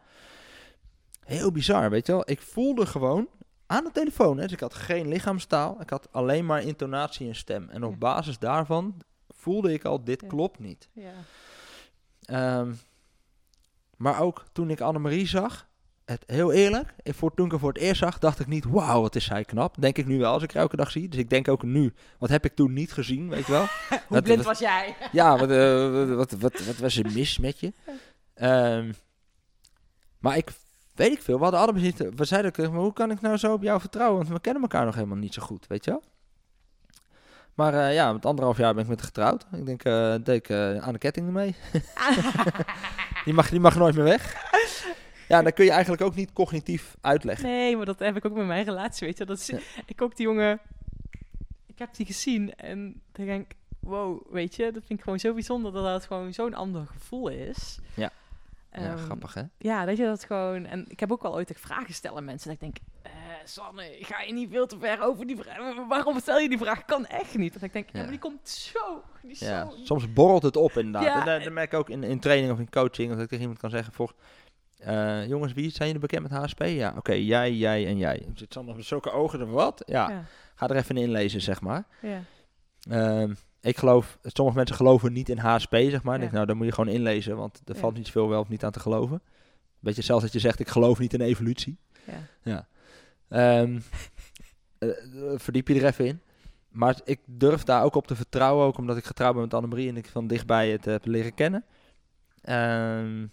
[1.24, 2.30] Heel bizar, weet je wel.
[2.30, 3.28] Ik voelde gewoon
[3.72, 7.36] aan de telefoon, hè, dus ik had geen lichaamstaal, ik had alleen maar intonatie en
[7.36, 7.70] stem.
[7.70, 7.97] En op Ja.
[7.97, 10.28] basis daarvan voelde ik al, dit Ja.
[10.28, 10.89] klopt niet.
[10.93, 11.11] Ja.
[12.22, 12.72] Ehm,
[13.97, 15.67] maar ook toen ik Annemarie zag,
[16.05, 18.65] het, heel eerlijk, ik voor, toen ik haar voor het eerst zag, dacht ik niet,
[18.65, 19.76] wauw, wat is zij knap.
[19.82, 21.09] Denk ik nu wel als ik haar elke dag zie.
[21.09, 23.65] Dus ik denk ook nu, wat heb ik toen niet gezien, weet je wel.
[23.89, 24.95] Hoe Wat- blind wat- was jij?
[25.11, 27.74] Ja, wat, eh, wat, wat, wat, wat was er mis met je?
[28.34, 28.91] Ehm,
[30.20, 30.49] maar ik
[31.00, 31.38] weet ik veel.
[31.38, 32.16] We hadden allebei zitten.
[32.16, 34.18] We zeiden ook, maar hoe kan ik nou zo op jou vertrouwen?
[34.18, 36.04] Want we kennen elkaar nog helemaal niet zo goed, weet je wel?
[37.54, 39.45] Maar eh, ja, met anderhalf jaar ben ik met getrouwd.
[39.52, 41.56] Ik denk, eh deed ik eh, aan de ketting ermee.
[43.26, 44.47] die, mag, die mag nooit meer weg.
[45.28, 47.45] Ja, dan kun je eigenlijk ook niet cognitief uitleggen.
[47.45, 49.26] Nee, maar dat heb ik ook met mijn relatie, weet je.
[49.26, 49.60] Dat is, Ja.
[49.86, 50.60] Ik ook die jongen...
[51.68, 53.58] Ik heb die gezien en dan denk ik...
[53.80, 57.28] wow, weet je, dat vind ik gewoon zo bijzonder dat dat gewoon zo'n ander gevoel
[57.30, 57.80] is.
[57.93, 58.12] Ja.
[58.72, 59.41] Ja, Ehm, grappig hè?
[59.57, 60.65] Ja, dat je dat gewoon...
[60.65, 62.47] En ik heb ook wel ooit echt vragen stellen aan mensen.
[62.47, 63.11] Dat ik denk, eh,
[63.43, 65.88] Sanne, ga je niet veel te ver over die vraag?
[65.88, 66.86] Waarom stel je die vraag?
[66.86, 67.53] Kan echt niet.
[67.53, 67.99] Dat ik denk, ja, Ja.
[68.01, 69.03] maar die komt zo...
[69.22, 71.03] Die Ja, zo soms borrelt het op inderdaad.
[71.03, 71.20] Ja.
[71.20, 73.09] En dat, dat merk ik ook in, in training of in coaching.
[73.11, 74.13] Dat ik tegen iemand kan zeggen, voor,
[74.78, 76.63] eh, jongens, wie zijn jullie bekend met HSP?
[76.63, 78.26] Ja, oké, jij, jij en jij.
[78.34, 79.84] Zit Sander met zulke ogen, er wat?
[79.86, 80.24] Ja, Ja,
[80.55, 81.84] ga er even in inlezen, zeg maar.
[82.01, 82.22] ja.
[82.89, 86.14] Ehm, ik geloof, sommige mensen geloven niet in HSP, zeg maar.
[86.14, 86.20] Ja.
[86.20, 87.80] denk, nou, dan moet je gewoon inlezen, want er Ja.
[87.80, 89.22] valt niet zoveel wel of niet aan te geloven.
[89.80, 91.78] Beetje zelfs dat je zegt, ik geloof niet in evolutie.
[92.43, 92.68] ja.
[93.30, 93.80] Ehm,
[94.78, 96.22] eh, eh, verdiep je er even in.
[96.70, 99.89] Maar ik durf daar ook op te vertrouwen, ook omdat ik getrouwd ben met Annemarie
[99.89, 101.66] en ik van dichtbij het heb leren kennen.
[102.41, 103.28] Ehm,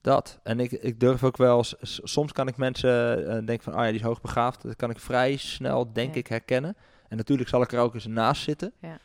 [0.00, 0.40] dat.
[0.42, 3.90] En ik, ik durf ook wel, soms kan ik mensen eh, denken van, ah ja,
[3.90, 4.62] die is hoogbegaafd.
[4.62, 6.18] Dat kan ik vrij snel, denk Ja.
[6.20, 6.76] ik, herkennen.
[7.08, 8.72] En natuurlijk zal ik er ook eens naast zitten.
[8.80, 8.98] Ja.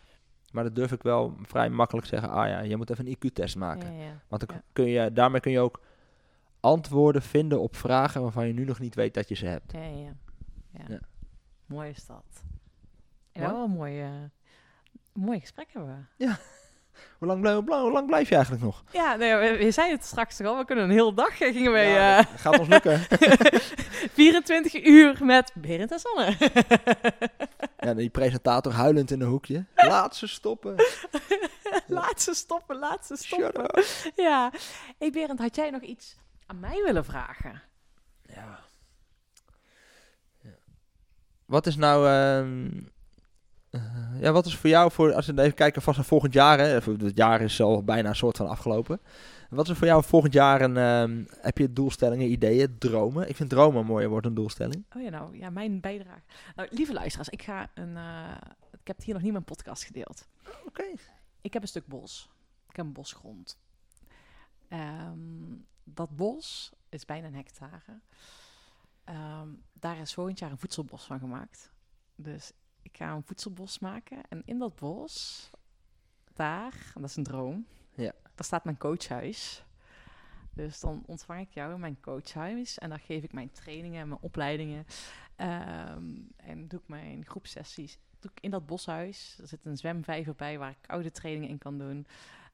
[0.51, 3.55] Maar dat durf ik wel vrij makkelijk zeggen, ah ja, je moet even een IQ-test
[3.55, 3.93] maken.
[3.93, 4.21] Ja, ja.
[4.27, 4.63] Want dan Ja.
[4.73, 5.81] kun je, daarmee kun je ook
[6.59, 9.71] antwoorden vinden op vragen waarvan je nu nog niet weet dat je ze hebt.
[9.71, 10.13] Ja, ja,
[10.71, 10.81] ja.
[10.87, 10.99] Ja.
[11.65, 12.43] Mooi is dat.
[13.33, 13.47] Mooi.
[13.47, 14.03] wel een mooi,
[15.13, 16.25] mooi gesprek hebben we.
[17.17, 18.83] Hoe lang, blijf, hoe lang- blijf je eigenlijk nog?
[18.91, 20.57] Ja, nee, we, we zeiden het straks toch al.
[20.57, 22.99] We kunnen een hele dag eh, gingen wij Ja, eh, gaat ons lukken.
[24.13, 26.37] 24 uur met Berend en Sanne.
[27.85, 29.65] ja, die presentator huilend in een hoekje.
[29.75, 30.75] Laat ze stoppen.
[31.87, 33.83] laat ze stoppen, laat ze stoppen.
[34.15, 34.51] Ja.
[34.97, 37.61] Hey Berend, had jij nog iets aan mij willen vragen?
[38.25, 38.59] Ja.
[40.41, 40.49] Ja.
[41.45, 42.07] Wat is nou...
[42.07, 42.69] ehm,
[43.70, 46.59] eh, ja, wat is voor jou, voor, als we even kijken vast naar volgend jaar,
[46.59, 48.99] hè, het jaar is al bijna een soort van afgelopen.
[49.49, 53.30] Wat is er voor jou volgend jaar een, ehm, heb je doelstellingen, ideeën, dromen?
[53.30, 54.86] Ik vind dromen een mooie woord, een doelstelling.
[54.95, 56.22] Oh ja, nou, ja, mijn bijdrage.
[56.55, 57.97] Nou, lieve luisteraars, ik ga een...
[57.97, 58.36] eh,
[58.82, 60.28] ik heb hier nog niet mijn podcast gedeeld.
[60.65, 60.84] Oké.
[61.41, 62.30] Ik heb een stuk bos.
[62.70, 63.57] Ik heb een bosgrond.
[64.67, 67.99] Ehm, dat bos is bijna een hectare.
[69.03, 71.72] Ehm, daar is volgend jaar een voedselbos van gemaakt.
[72.15, 72.51] Dus
[72.91, 74.17] ik ga een voedselbos maken.
[74.29, 75.49] En in dat bos,
[76.33, 77.65] daar, en dat is een droom,
[77.95, 78.11] Ja.
[78.35, 79.63] daar staat mijn coachhuis.
[80.53, 82.77] Dus dan ontvang ik jou in mijn coachhuis.
[82.77, 84.85] En dan geef ik mijn trainingen en mijn opleidingen.
[85.35, 86.03] Ehm,
[86.35, 89.37] en doe ik mijn groepsessies doe ik in dat boshuis.
[89.41, 92.07] Er zit een zwemvijver bij waar ik oude trainingen in kan doen.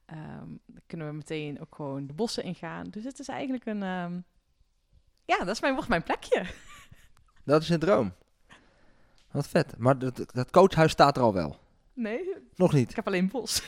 [0.04, 2.84] Ehm, dan kunnen we meteen ook gewoon de bossen ingaan.
[2.88, 3.82] Dus het is eigenlijk een...
[3.82, 4.20] ehm,
[5.24, 6.46] ja, dat is mijn, wordt mijn plekje.
[7.44, 8.12] Dat is een droom.
[9.36, 9.74] Wat vet.
[9.78, 11.56] Maar dat, dat coachhuis staat er al wel.
[11.94, 12.90] Nee, Nog niet.
[12.90, 13.62] ik heb alleen bos.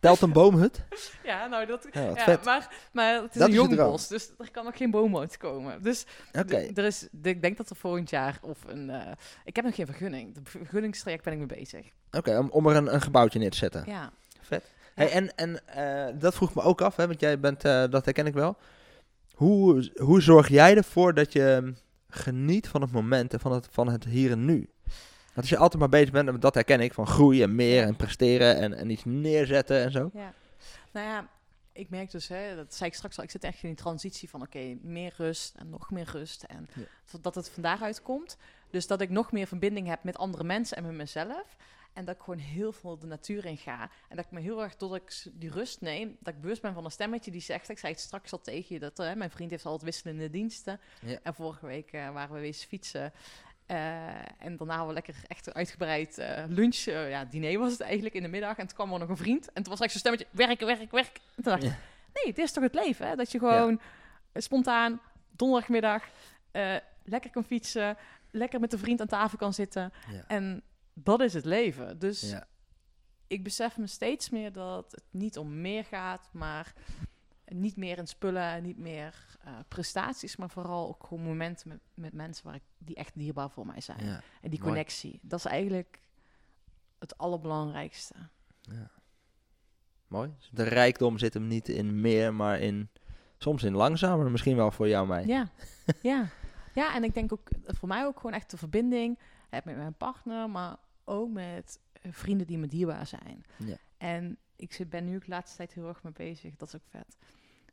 [0.00, 0.84] Telt een boomhut?
[1.24, 1.86] ja, nou dat...
[1.92, 2.44] Ja, vet.
[2.44, 5.82] maar, maar het is Dat een jong bos, dus er kan nog geen boom uitkomen.
[5.82, 6.72] Dus Oké.
[6.72, 8.90] d- er is, ik denk dat er volgend jaar of een...
[8.90, 9.12] eh,
[9.44, 10.34] ik heb nog geen vergunning.
[10.34, 11.86] De vergunningstraject ben ik mee bezig.
[12.10, 13.82] Oké, om, om er een, een gebouwtje neer te zetten.
[13.86, 14.64] Ja, Vet.
[14.94, 18.04] Hey, en en eh, dat vroeg me ook af, hè, want jij bent, eh, dat
[18.04, 18.56] herken ik wel.
[19.34, 21.74] Hoe, hoe zorg jij ervoor dat je
[22.14, 24.70] geniet van het moment en van het, van het hier en nu?
[25.24, 27.82] Want als je altijd maar bezig bent, en dat herken ik, van groeien en meer
[27.82, 30.10] en presteren en, en iets neerzetten en zo.
[30.14, 30.32] Ja,
[30.92, 31.28] nou ja,
[31.72, 34.28] ik merk dus, hè, dat zei ik straks al, ik zit echt in die transitie
[34.28, 36.42] van oké, meer rust en nog meer rust.
[36.42, 37.18] En Ja.
[37.20, 38.36] dat het van daaruit komt.
[38.70, 41.56] Dus dat ik nog meer verbinding heb met andere mensen en met mezelf.
[41.92, 43.90] En dat ik gewoon heel veel de natuur in ga.
[44.08, 46.74] En dat ik me heel erg, tot ik die rust neem, dat ik bewust ben
[46.74, 49.30] van een stemmetje die zegt, ik zei het straks al tegen je, dat hè, mijn
[49.30, 50.80] vriend heeft altijd wisselende diensten.
[51.00, 51.18] Ja.
[51.22, 53.12] En vorige week eh, waren we wezen fietsen.
[53.66, 54.06] Eh,
[54.38, 56.76] en daarna hadden we lekker echt uitgebreid eh, lunch.
[56.86, 58.56] eh, ja, diner was het eigenlijk in de middag.
[58.58, 59.52] En toen kwam er nog een vriend.
[59.52, 61.16] En toen was echt zo'n stemmetje, werken, werk, werk.
[61.36, 61.76] En toen dacht ik, Ja.
[62.14, 63.16] nee, dit is toch het leven, hè?
[63.16, 63.80] Dat je gewoon
[64.32, 66.04] eh, spontaan, donderdagmiddag,
[66.50, 67.96] eh, lekker kan fietsen.
[68.30, 69.92] Lekker met een vriend aan tafel kan zitten.
[70.12, 70.24] Ja.
[70.26, 70.62] En
[70.94, 71.98] dat is het leven.
[71.98, 72.46] Dus Ja.
[73.26, 76.72] ik besef me steeds meer dat het niet om meer gaat, maar
[77.44, 79.14] niet meer in spullen, niet meer
[79.44, 83.50] eh, prestaties, maar vooral ook gewoon momenten met, met mensen waar ik, die echt dierbaar
[83.50, 84.04] voor mij zijn.
[84.04, 84.20] Ja.
[84.40, 84.62] En die mooi.
[84.70, 86.00] connectie, dat is eigenlijk
[86.98, 88.14] het allerbelangrijkste.
[90.06, 90.30] Mooi.
[90.38, 92.88] Dus de rijkdom zit hem niet in meer, maar in
[93.38, 94.30] soms in langzamer.
[94.30, 95.26] Misschien wel voor jou mij.
[95.26, 95.50] Ja,
[96.02, 96.28] ja.
[96.74, 99.18] Ja, en ik denk ook eh, voor mij ook gewoon echt de verbinding
[99.54, 103.44] heb met mijn partner, maar ook met eh, vrienden die me dierbaar zijn.
[103.56, 103.76] Ja.
[103.96, 106.56] En ik zit, ben nu ook de laatste tijd heel erg mee bezig.
[106.56, 107.16] Dat is ook vet.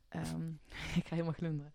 [0.08, 0.48] Ehm,
[1.00, 1.72] ik ga helemaal glunderen.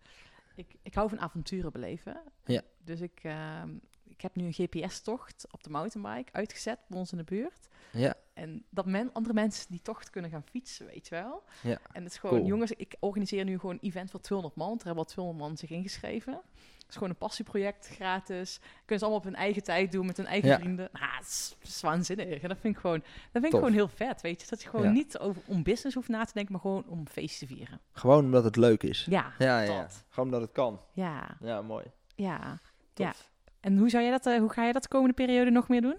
[0.54, 2.22] Ik, ik hou van avonturen beleven.
[2.44, 2.62] Ja.
[2.84, 7.18] Dus ik, ehm, ik heb nu een GPS-tocht op de mountainbike uitgezet bij ons in
[7.18, 7.68] de buurt.
[7.92, 8.14] Ja.
[8.34, 11.42] En dat men, andere mensen die tocht kunnen gaan fietsen, weet je wel.
[11.62, 11.78] Ja.
[11.92, 12.48] En het is gewoon, Cool.
[12.48, 14.78] jongens, ik organiseer nu gewoon een event voor 200 man.
[14.78, 16.42] Er hebben al 200 man zich ingeschreven.
[16.86, 18.58] Het is gewoon een passieproject, gratis.
[18.60, 20.58] Kunnen ze allemaal op hun eigen tijd doen, met hun eigen Ja.
[20.58, 20.88] vrienden.
[20.92, 22.42] Nou, het is, waanzinnig.
[22.42, 23.58] En dat vind ik gewoon, dat vind ik Tof.
[23.60, 24.46] gewoon heel vet, weet je.
[24.50, 24.92] Dat je gewoon Ja.
[24.92, 27.80] niet over, om business hoeft na te denken, maar gewoon om feest te vieren.
[27.92, 29.06] Gewoon omdat het leuk is.
[29.10, 29.80] Ja, Ja, ja.
[29.82, 30.04] dat.
[30.08, 30.80] Gewoon omdat het kan.
[30.92, 31.84] Ja, Ja, mooi.
[32.14, 32.58] ja.
[32.92, 33.06] Tof.
[33.06, 33.12] Ja.
[33.60, 35.80] En hoe, zou jij dat, eh, hoe ga jij dat de komende periode nog meer
[35.82, 35.96] doen?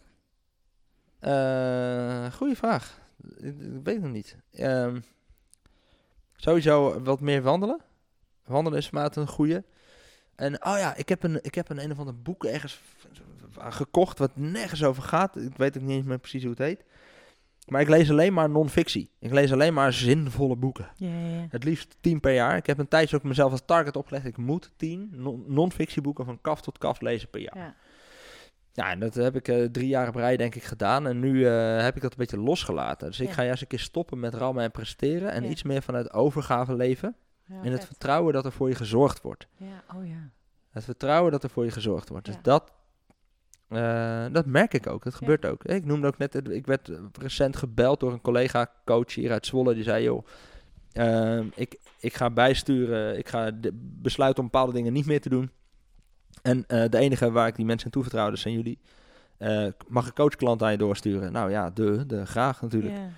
[1.19, 2.99] Eh, goeie vraag.
[3.37, 4.37] Ik, ik weet nog niet.
[4.53, 4.99] Ehm,
[6.35, 7.81] sowieso wat meer wandelen.
[8.45, 9.59] Wandelen is altijd een goeie.
[10.37, 12.81] En oh ja, ik heb een, ik heb een een of ander boek ergens
[13.59, 15.35] gekocht wat nergens over gaat.
[15.37, 16.83] Ik weet ook niet eens meer precies hoe het heet.
[17.67, 19.09] Maar ik lees alleen maar non-fictie.
[19.19, 20.89] Ik lees alleen maar zinvolle boeken.
[20.95, 21.45] Ja, ja, ja.
[21.49, 22.57] Het liefst tien per jaar.
[22.57, 24.25] Ik heb een tijdje ook mezelf als target opgelegd.
[24.25, 27.75] Ik moet tien non- non-fictieboeken van kaf tot kaf lezen per jaar.
[28.73, 28.91] Ja.
[28.91, 31.07] En dat heb ik eh, drie jaar op rij denk ik gedaan.
[31.07, 33.07] En nu eh, heb ik dat een beetje losgelaten.
[33.07, 35.31] Dus ik ga juist een keer stoppen met rammen en presteren.
[35.31, 37.15] En iets meer vanuit overgave leven.
[37.49, 37.85] In het vet.
[37.85, 39.47] vertrouwen dat er voor je gezorgd wordt.
[39.57, 40.29] Ja, oh ja.
[40.69, 42.25] Het vertrouwen dat er voor je gezorgd wordt.
[42.25, 42.71] Dus dat,
[43.67, 45.03] eh, dat merk ik ook.
[45.03, 45.63] Dat gebeurt ook.
[45.63, 49.73] Ik noemde ook net, ik werd eh, recent gebeld door een collega-coach hier uit Zwolle.
[49.73, 50.25] Die zei, joh,
[50.91, 53.17] ehm, ik, ik ga bijsturen.
[53.17, 55.51] Ik ga de, besluiten om bepaalde dingen niet meer te doen.
[56.41, 58.79] En eh, de enige waar ik die mensen aan toevertrouwde zijn jullie.
[59.87, 61.31] Mag ik coachklant aan je doorsturen?
[61.31, 62.95] Nou ja, de, de graag natuurlijk.
[62.95, 63.09] Ja.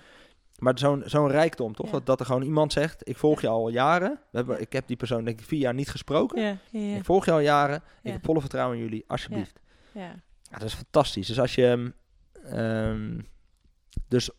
[0.60, 1.86] Maar zo'n zo'n rijkdom, toch?
[1.86, 1.92] Ja.
[1.92, 4.20] Dat, dat er gewoon iemand zegt, ik volg je al jaren.
[4.30, 6.42] We hebben, Ik heb die persoon denk ik vier jaar niet gesproken.
[6.70, 6.96] Ja.
[6.96, 7.82] Ik volg je al jaren.
[8.02, 9.60] Ik heb volle vertrouwen in jullie, alsjeblieft.
[9.92, 10.14] ja.
[10.50, 11.26] Ja, dat is fantastisch.
[11.26, 11.92] Dus als je...
[12.44, 13.20] ehm,
[14.08, 14.30] dus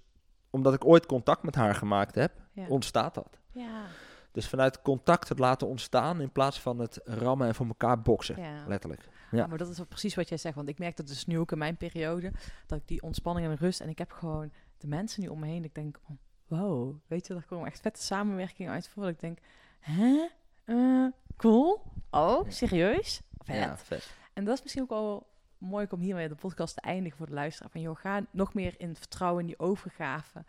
[0.49, 2.31] omdat ik ooit contact met haar gemaakt heb,
[2.67, 3.39] ontstaat dat.
[3.53, 3.83] Ja.
[4.31, 8.41] Dus vanuit contact het laten ontstaan in plaats van het rammen en voor elkaar boksen.
[8.41, 8.63] Ja.
[8.67, 9.01] Letterlijk.
[9.31, 9.37] Ja.
[9.37, 9.47] Ja.
[9.47, 10.55] maar dat is precies wat jij zegt.
[10.55, 12.31] Want ik merk dat dus nu ook in mijn periode.
[12.67, 13.79] Dat ik die ontspanning en rust.
[13.79, 14.51] En ik heb gewoon
[14.81, 15.63] de mensen nu om me heen.
[15.63, 16.17] Ik denk, oh,
[16.47, 16.95] wow.
[17.07, 19.07] Weet je, dat komen echt vette samenwerkingen uit voor.
[19.07, 19.39] Ik denk,
[19.79, 20.27] hè?
[20.65, 21.05] Eh,
[21.37, 21.81] cool.
[22.09, 23.21] Oh, serieus?
[23.37, 23.55] Vet.
[23.55, 24.13] Ja, vet.
[24.33, 25.27] En dat is misschien ook wel
[25.57, 27.71] mooi om hiermee de podcast te eindigen voor de luisteraar.
[27.71, 30.45] Van, joh, ga nog meer in het vertrouwen, in die overgave.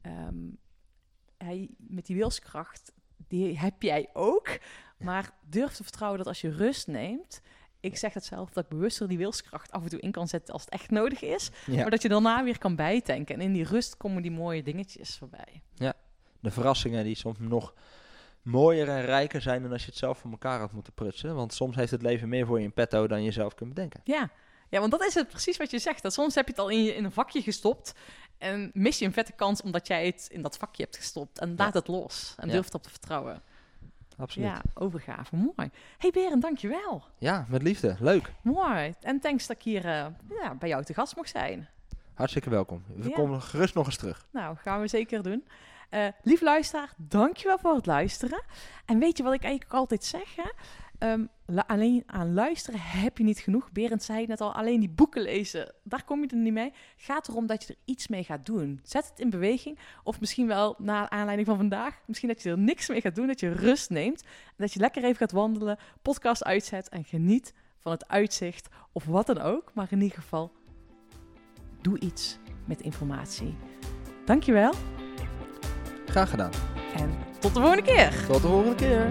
[0.00, 0.48] Ehm,
[1.36, 4.58] hij, met die wilskracht, die heb jij ook.
[4.98, 7.40] Maar durf te vertrouwen dat als je rust neemt...
[7.80, 10.52] Ik zeg het zelf, dat ik bewuster die wilskracht af en toe in kan zetten
[10.54, 11.50] als het echt nodig is.
[11.66, 11.76] Ja.
[11.76, 13.34] Maar dat je daarna weer kan bijtanken.
[13.34, 15.62] En in die rust komen die mooie dingetjes voorbij.
[16.40, 17.74] De verrassingen die soms nog
[18.42, 21.34] mooier en rijker zijn dan als je het zelf voor elkaar had moeten prutsen.
[21.34, 24.00] Want soms heeft het leven meer voor je in petto dan je zelf kunt bedenken.
[24.04, 24.30] Ja.
[24.68, 26.02] ja, want dat is het precies wat je zegt.
[26.02, 27.92] Dat soms heb je het al in, je, in een vakje gestopt.
[28.38, 31.38] En mis je een vette kans omdat jij het in dat vakje hebt gestopt.
[31.38, 32.34] En laat het los.
[32.38, 32.52] En Ja.
[32.52, 33.42] durf erop te vertrouwen.
[34.20, 34.48] Absoluut.
[34.48, 35.36] Ja, overgave.
[35.36, 35.70] Mooi.
[35.98, 37.02] hey Berend, dankjewel.
[37.18, 37.96] Ja, met liefde.
[38.00, 38.32] Leuk.
[38.42, 38.94] Mooi.
[39.00, 40.06] En thanks dat ik hier eh,
[40.40, 41.68] ja, bij jou te gast mocht zijn.
[42.14, 42.82] Hartstikke welkom.
[42.96, 43.14] We Ja.
[43.14, 44.26] komen gerust nog eens terug.
[44.32, 45.44] Nou, gaan we zeker doen.
[45.90, 48.42] Eh lief luisteraar, dankjewel voor het luisteren.
[48.86, 50.36] En weet je wat ik eigenlijk altijd zeg?
[50.36, 50.50] Hè?
[51.00, 51.24] Ehm,
[51.66, 53.72] alleen aan luisteren heb je niet genoeg.
[53.72, 56.64] Berend zei het net al, alleen die boeken lezen, daar kom je er niet mee.
[56.64, 58.80] Het gaat erom dat je er iets mee gaat doen.
[58.82, 59.78] Zet het in beweging.
[60.04, 62.00] Of misschien wel na aanleiding van vandaag.
[62.06, 64.24] Misschien dat je er niks mee gaat doen, dat je rust neemt.
[64.56, 69.26] Dat je lekker even gaat wandelen, podcast uitzet en geniet van het uitzicht of wat
[69.26, 69.70] dan ook.
[69.74, 70.52] Maar in ieder geval,
[71.80, 73.56] doe iets met informatie.
[74.24, 74.72] Dankjewel
[76.06, 76.52] Graag gedaan.
[76.96, 78.26] en tot de volgende keer.
[78.26, 79.10] Tot de volgende keer.